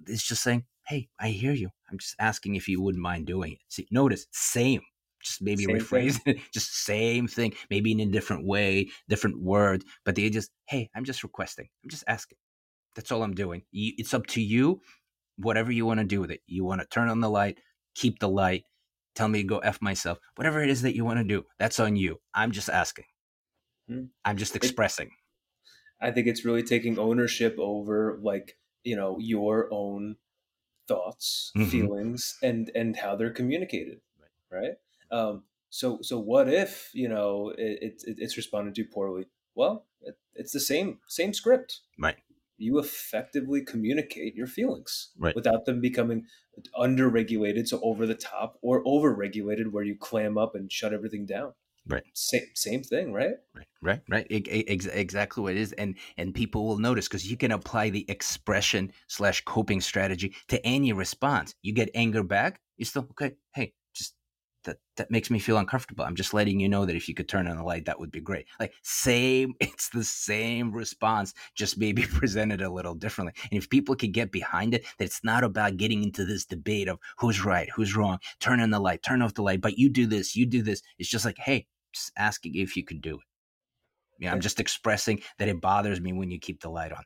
it's 0.06 0.28
just 0.28 0.44
saying, 0.44 0.66
hey, 0.88 1.10
I 1.20 1.30
hear 1.30 1.54
you. 1.54 1.70
I'm 1.92 1.98
just 1.98 2.16
asking 2.20 2.56
if 2.56 2.68
you 2.68 2.82
wouldn't 2.82 3.02
mind 3.02 3.26
doing 3.26 3.54
it. 3.54 3.60
See, 3.68 3.88
notice, 3.92 4.28
same. 4.32 4.82
Just 5.24 5.42
maybe 5.42 5.64
same 5.64 5.80
rephrase 5.80 6.22
thing. 6.22 6.36
it. 6.36 6.42
Just 6.54 6.86
same 6.86 7.28
thing, 7.28 7.54
maybe 7.72 7.92
in 7.92 8.00
a 8.00 8.06
different 8.06 8.46
way, 8.46 8.90
different 9.10 9.42
word. 9.42 9.84
But 10.06 10.16
they 10.16 10.30
just, 10.30 10.52
hey, 10.68 10.90
I'm 10.96 11.04
just 11.04 11.24
requesting. 11.24 11.68
I'm 11.84 11.90
just 11.90 12.04
asking. 12.08 12.38
That's 12.96 13.12
all 13.12 13.24
I'm 13.24 13.34
doing. 13.34 13.64
It's 13.74 14.14
up 14.14 14.28
to 14.28 14.42
you, 14.42 14.80
whatever 15.38 15.72
you 15.72 15.86
want 15.86 16.00
to 16.00 16.06
do 16.06 16.22
with 16.22 16.32
it. 16.32 16.42
You 16.46 16.64
want 16.64 16.82
to 16.82 16.88
turn 16.88 17.10
on 17.10 17.20
the 17.20 17.30
light, 17.30 17.58
keep 17.96 18.20
the 18.20 18.30
light, 18.30 18.64
tell 19.18 19.28
me 19.28 19.42
to 19.42 19.48
go 19.48 19.60
F 19.60 19.82
myself, 19.82 20.20
whatever 20.36 20.62
it 20.64 20.70
is 20.70 20.82
that 20.84 20.96
you 20.96 21.04
want 21.04 21.18
to 21.20 21.24
do. 21.24 21.46
That's 21.60 21.80
on 21.80 21.96
you. 21.96 22.20
I'm 22.34 22.52
just 22.52 22.70
asking. 22.70 23.06
Hmm. 23.88 24.06
I'm 24.24 24.38
just 24.38 24.56
expressing. 24.56 25.12
I 26.00 26.12
think 26.12 26.28
it's 26.28 26.46
really 26.46 26.64
taking 26.64 27.00
ownership 27.00 27.58
over 27.60 28.20
like, 28.22 28.58
you 28.84 28.96
know, 28.96 29.18
your 29.20 29.68
own 29.72 30.18
thoughts, 30.88 31.52
mm-hmm. 31.58 31.70
feelings, 31.70 32.38
and 32.42 32.72
and 32.76 32.96
how 32.96 33.16
they're 33.16 33.32
communicated, 33.32 34.00
right? 34.52 34.60
right? 34.60 35.20
Um, 35.20 35.44
so 35.70 36.00
so 36.02 36.20
what 36.20 36.48
if 36.48 36.92
you 36.94 37.10
know 37.10 37.54
it, 37.58 37.80
it, 37.82 38.04
it's 38.18 38.38
responded 38.38 38.76
to 38.76 38.84
poorly? 38.84 39.26
Well, 39.56 39.86
it, 40.02 40.18
it's 40.36 40.52
the 40.52 40.60
same 40.60 41.00
same 41.08 41.34
script, 41.34 41.82
right? 42.00 42.18
You 42.58 42.80
effectively 42.80 43.64
communicate 43.64 44.36
your 44.36 44.48
feelings 44.48 45.12
right. 45.18 45.36
without 45.36 45.66
them 45.66 45.80
becoming 45.80 46.26
underregulated, 46.78 47.68
so 47.68 47.80
over 47.84 48.06
the 48.06 48.16
top, 48.16 48.58
or 48.62 48.84
overregulated, 48.84 49.72
where 49.72 49.84
you 49.84 49.96
clam 49.96 50.38
up 50.38 50.56
and 50.56 50.72
shut 50.72 50.94
everything 50.94 51.26
down. 51.26 51.54
Right. 51.88 52.04
Same 52.14 52.42
same 52.54 52.84
thing, 52.84 53.14
right? 53.14 53.36
Right. 53.56 53.68
Right. 53.82 54.02
Right. 54.10 54.28
exactly 54.30 55.42
what 55.42 55.54
it 55.54 55.60
is, 55.60 55.72
and 55.74 55.96
and 56.18 56.34
people 56.34 56.66
will 56.68 56.80
notice 56.80 57.08
because 57.08 57.30
you 57.30 57.38
can 57.38 57.52
apply 57.52 57.90
the 57.90 58.06
expression 58.10 58.92
slash 59.08 59.44
coping 59.46 59.80
strategy 59.80 60.36
to 60.50 60.66
any 60.66 60.92
response. 60.92 61.56
You 61.62 61.74
get 61.74 61.90
anger 61.96 62.24
back, 62.24 62.60
you 62.76 62.86
still 62.86 63.08
okay. 63.12 63.36
Hey, 63.54 63.74
that 64.68 64.78
that 64.98 65.10
makes 65.10 65.32
me 65.32 65.40
feel 65.40 65.58
uncomfortable. 65.58 66.06
I'm 66.06 66.16
just 66.16 66.34
letting 66.34 66.60
you 66.60 66.70
know 66.70 66.86
that 66.86 66.96
if 66.96 67.08
you 67.08 67.16
could 67.16 67.28
turn 67.28 67.48
on 67.48 67.58
the 67.58 67.64
light, 67.64 67.86
that 67.86 68.00
would 68.00 68.12
be 68.12 68.20
great. 68.20 68.46
Like 68.60 68.74
same, 68.84 69.56
it's 69.60 69.90
the 69.90 70.04
same 70.04 70.72
response, 70.72 71.34
just 71.56 71.80
maybe 71.80 72.04
presented 72.08 72.62
a 72.62 72.70
little 72.70 72.94
differently. 72.94 73.34
And 73.52 73.58
if 73.58 73.70
people 73.70 73.96
could 73.96 74.14
get 74.14 74.32
behind 74.32 74.74
it, 74.74 74.86
that 75.00 75.06
it's 75.06 75.24
not 75.24 75.44
about 75.44 75.78
getting 75.78 76.04
into 76.04 76.26
this 76.26 76.46
debate 76.46 76.88
of 76.88 77.00
who's 77.18 77.44
right, 77.44 77.70
who's 77.76 77.96
wrong, 77.96 78.20
turn 78.40 78.60
on 78.60 78.70
the 78.70 78.80
light, 78.80 79.02
turn 79.02 79.22
off 79.22 79.34
the 79.34 79.42
light, 79.42 79.62
but 79.62 79.78
you 79.78 79.90
do 79.90 80.06
this, 80.06 80.36
you 80.36 80.46
do 80.46 80.62
this. 80.62 80.84
It's 81.00 81.10
just 81.10 81.26
like, 81.26 81.38
hey, 81.40 81.66
just 81.94 82.12
asking 82.18 82.56
if 82.56 82.76
you 82.76 82.84
could 82.84 83.02
do 83.02 83.16
it. 83.16 83.22
Yeah, 84.20 84.32
I'm 84.32 84.42
just 84.42 84.60
expressing 84.60 85.22
that 85.38 85.48
it 85.48 85.62
bothers 85.62 86.02
me 86.02 86.12
when 86.12 86.32
you 86.32 86.40
keep 86.40 86.62
the 86.62 86.70
light 86.70 86.92
on. 86.92 87.04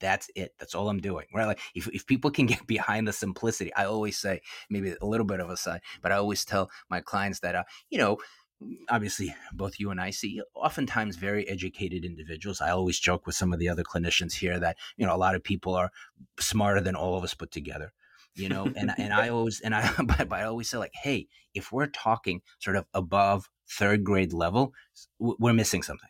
That's 0.00 0.30
it. 0.34 0.54
That's 0.58 0.74
all 0.74 0.88
I'm 0.88 1.00
doing. 1.00 1.26
Right? 1.34 1.46
Like 1.46 1.60
if, 1.74 1.88
if 1.88 2.06
people 2.06 2.30
can 2.30 2.46
get 2.46 2.66
behind 2.66 3.08
the 3.08 3.12
simplicity, 3.12 3.74
I 3.74 3.84
always 3.84 4.18
say 4.18 4.40
maybe 4.70 4.94
a 5.00 5.06
little 5.06 5.26
bit 5.26 5.40
of 5.40 5.50
a 5.50 5.56
side, 5.56 5.80
but 6.02 6.12
I 6.12 6.16
always 6.16 6.44
tell 6.44 6.70
my 6.90 7.00
clients 7.00 7.40
that 7.40 7.54
uh, 7.54 7.64
you 7.90 7.98
know, 7.98 8.18
obviously 8.88 9.34
both 9.52 9.78
you 9.78 9.90
and 9.90 10.00
I 10.00 10.10
see 10.10 10.40
oftentimes 10.54 11.16
very 11.16 11.48
educated 11.48 12.04
individuals. 12.04 12.60
I 12.60 12.70
always 12.70 12.98
joke 12.98 13.26
with 13.26 13.34
some 13.34 13.52
of 13.52 13.58
the 13.58 13.68
other 13.68 13.82
clinicians 13.82 14.34
here 14.34 14.58
that, 14.60 14.76
you 14.96 15.06
know, 15.06 15.14
a 15.14 15.18
lot 15.18 15.34
of 15.34 15.42
people 15.42 15.74
are 15.74 15.90
smarter 16.38 16.80
than 16.80 16.94
all 16.94 17.16
of 17.16 17.24
us 17.24 17.34
put 17.34 17.50
together 17.50 17.92
you 18.34 18.48
know 18.48 18.64
and 18.76 18.92
and 18.98 19.12
i 19.12 19.28
always 19.30 19.60
and 19.60 19.74
i 19.74 19.90
but, 20.04 20.32
i 20.32 20.44
always 20.44 20.68
say 20.68 20.78
like 20.78 20.92
hey 21.02 21.26
if 21.54 21.72
we're 21.72 21.86
talking 21.86 22.42
sort 22.58 22.76
of 22.76 22.84
above 22.94 23.48
third 23.70 24.04
grade 24.04 24.32
level 24.32 24.72
we're 25.18 25.52
missing 25.52 25.82
something 25.82 26.08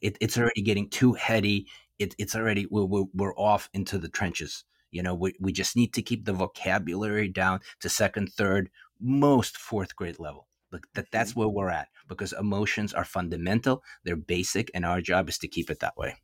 it, 0.00 0.16
it's 0.20 0.38
already 0.38 0.62
getting 0.62 0.88
too 0.88 1.14
heady 1.14 1.66
it, 1.98 2.14
it's 2.18 2.34
already 2.34 2.66
we're, 2.70 2.84
we're, 2.84 3.04
we're, 3.14 3.36
off 3.36 3.68
into 3.72 3.98
the 3.98 4.08
trenches. 4.08 4.64
You 4.90 5.02
know 5.02 5.14
we, 5.14 5.34
we 5.40 5.52
just 5.52 5.76
need 5.76 5.92
to 5.94 6.02
keep 6.02 6.24
the 6.24 6.32
vocabulary 6.32 7.28
down 7.28 7.60
to 7.80 7.88
second 7.88 8.32
third 8.32 8.70
most 9.00 9.56
fourth 9.56 9.94
grade 9.96 10.18
level. 10.18 10.46
Look, 10.72 10.86
that 10.94 11.10
that's 11.10 11.32
mm-hmm. 11.32 11.40
where 11.40 11.48
we're 11.48 11.70
at 11.70 11.88
because 12.08 12.32
emotions 12.32 12.92
are 12.94 13.04
fundamental. 13.04 13.82
They're 14.04 14.16
basic 14.16 14.70
and 14.74 14.84
our 14.84 15.00
job 15.00 15.28
is 15.28 15.38
to 15.38 15.48
keep 15.48 15.70
it 15.70 15.80
that 15.80 15.96
way. 15.96 16.16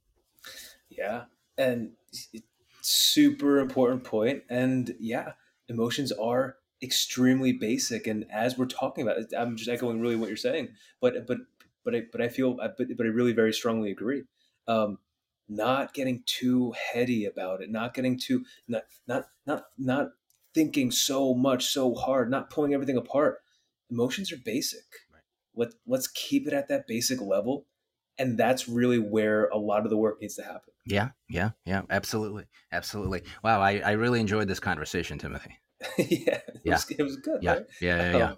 Yeah 0.88 1.24
and 1.56 1.92
super 2.80 3.58
important 3.60 4.04
point 4.04 4.42
and 4.50 4.94
yeah 4.98 5.32
emotions 5.68 6.12
are 6.12 6.56
extremely 6.82 7.52
basic 7.52 8.06
and 8.06 8.26
as 8.30 8.58
we're 8.58 8.66
talking 8.66 9.02
about 9.02 9.16
it 9.16 9.32
i'm 9.38 9.56
just 9.56 9.70
echoing 9.70 10.00
really 10.00 10.16
what 10.16 10.28
you're 10.28 10.36
saying 10.36 10.68
but 11.00 11.26
but 11.26 11.38
but 11.84 11.94
i 11.94 12.02
but 12.12 12.20
i 12.20 12.28
feel 12.28 12.54
but, 12.54 12.76
but 12.76 13.06
i 13.06 13.08
really 13.08 13.32
very 13.32 13.52
strongly 13.52 13.90
agree. 13.90 14.24
Um 14.66 14.98
not 15.48 15.92
getting 15.92 16.22
too 16.26 16.72
heady 16.92 17.24
about 17.24 17.60
it 17.60 17.70
not 17.70 17.94
getting 17.94 18.18
too 18.18 18.44
not 18.66 18.82
not 19.06 19.26
not 19.46 19.64
not 19.78 20.08
thinking 20.54 20.90
so 20.90 21.34
much 21.34 21.66
so 21.66 21.94
hard 21.94 22.30
not 22.30 22.50
pulling 22.50 22.72
everything 22.72 22.96
apart 22.96 23.38
emotions 23.90 24.32
are 24.32 24.38
basic 24.44 24.84
right. 25.12 25.22
let 25.54 25.74
let's 25.86 26.08
keep 26.08 26.46
it 26.46 26.52
at 26.52 26.68
that 26.68 26.86
basic 26.86 27.20
level 27.20 27.66
and 28.18 28.38
that's 28.38 28.68
really 28.68 28.98
where 28.98 29.48
a 29.48 29.58
lot 29.58 29.84
of 29.84 29.90
the 29.90 29.96
work 29.96 30.18
needs 30.20 30.36
to 30.36 30.42
happen 30.42 30.72
yeah 30.86 31.10
yeah 31.28 31.50
yeah 31.64 31.82
absolutely 31.90 32.44
absolutely 32.72 33.22
wow 33.42 33.60
i, 33.60 33.78
I 33.80 33.92
really 33.92 34.20
enjoyed 34.20 34.48
this 34.48 34.60
conversation 34.60 35.18
timothy 35.18 35.58
yeah 35.98 36.40
it, 36.48 36.60
yeah. 36.64 36.74
Was, 36.74 36.90
it 36.90 37.02
was 37.02 37.16
good 37.16 37.42
yeah 37.42 37.52
right? 37.52 37.66
yeah 37.80 37.96
yeah, 37.96 38.16
yeah. 38.16 38.30
Um, 38.30 38.36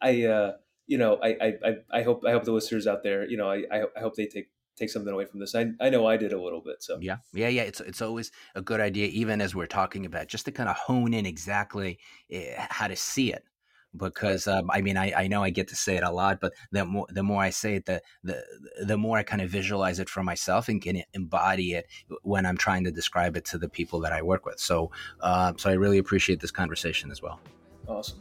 i 0.00 0.24
uh 0.24 0.52
you 0.86 0.96
know 0.96 1.18
I, 1.22 1.52
I 1.62 1.74
i 1.92 2.02
hope 2.02 2.24
i 2.26 2.32
hope 2.32 2.44
the 2.44 2.52
listeners 2.52 2.86
out 2.86 3.02
there 3.02 3.28
you 3.28 3.36
know 3.36 3.50
i 3.50 3.64
i 3.74 4.00
hope 4.00 4.14
they 4.14 4.26
take 4.26 4.48
take 4.78 4.90
something 4.90 5.12
away 5.12 5.24
from 5.24 5.40
this 5.40 5.54
i 5.54 5.66
i 5.80 5.90
know 5.90 6.06
i 6.06 6.16
did 6.16 6.32
a 6.32 6.40
little 6.40 6.60
bit 6.60 6.82
so 6.82 6.98
yeah 7.00 7.16
yeah 7.32 7.48
yeah 7.48 7.62
it's 7.62 7.80
it's 7.80 8.02
always 8.02 8.30
a 8.54 8.62
good 8.62 8.80
idea 8.80 9.06
even 9.08 9.40
as 9.40 9.54
we're 9.54 9.66
talking 9.66 10.06
about 10.06 10.28
just 10.28 10.44
to 10.44 10.52
kind 10.52 10.68
of 10.68 10.76
hone 10.76 11.12
in 11.12 11.26
exactly 11.26 11.98
eh, 12.30 12.54
how 12.70 12.86
to 12.86 12.96
see 12.96 13.32
it 13.32 13.44
because 13.96 14.46
um, 14.46 14.70
I 14.70 14.80
mean 14.80 14.96
I, 14.96 15.12
I 15.12 15.28
know 15.28 15.42
I 15.42 15.50
get 15.50 15.68
to 15.68 15.76
say 15.76 15.96
it 15.96 16.02
a 16.02 16.10
lot, 16.10 16.40
but 16.40 16.52
the 16.72 16.84
more 16.84 17.06
the 17.08 17.22
more 17.22 17.42
I 17.42 17.50
say 17.50 17.76
it, 17.76 17.86
the 17.86 18.02
the 18.22 18.42
the 18.84 18.98
more 18.98 19.18
I 19.18 19.22
kind 19.22 19.42
of 19.42 19.50
visualize 19.50 19.98
it 19.98 20.08
for 20.08 20.22
myself 20.22 20.68
and 20.68 20.80
can 20.80 21.02
embody 21.14 21.72
it 21.72 21.86
when 22.22 22.46
I'm 22.46 22.56
trying 22.56 22.84
to 22.84 22.90
describe 22.90 23.36
it 23.36 23.44
to 23.46 23.58
the 23.58 23.68
people 23.68 24.00
that 24.00 24.12
I 24.12 24.22
work 24.22 24.46
with. 24.46 24.60
So 24.60 24.90
uh, 25.20 25.54
so 25.56 25.70
I 25.70 25.74
really 25.74 25.98
appreciate 25.98 26.40
this 26.40 26.50
conversation 26.50 27.10
as 27.10 27.22
well. 27.22 27.40
Awesome. 27.86 28.20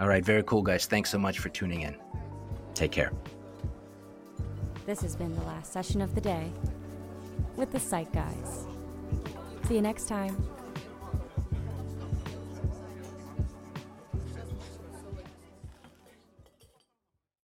All 0.00 0.08
right, 0.08 0.24
very 0.24 0.44
cool, 0.44 0.62
guys. 0.62 0.86
Thanks 0.86 1.10
so 1.10 1.18
much 1.18 1.40
for 1.40 1.48
tuning 1.48 1.80
in. 1.80 1.96
Take 2.74 2.92
care. 2.92 3.12
This 4.88 5.02
has 5.02 5.14
been 5.14 5.34
the 5.34 5.42
last 5.42 5.70
session 5.70 6.00
of 6.00 6.14
the 6.14 6.20
day 6.22 6.50
with 7.56 7.70
the 7.72 7.78
Psych 7.78 8.10
Guys. 8.10 8.66
See 9.66 9.74
you 9.74 9.82
next 9.82 10.08
time. 10.08 10.34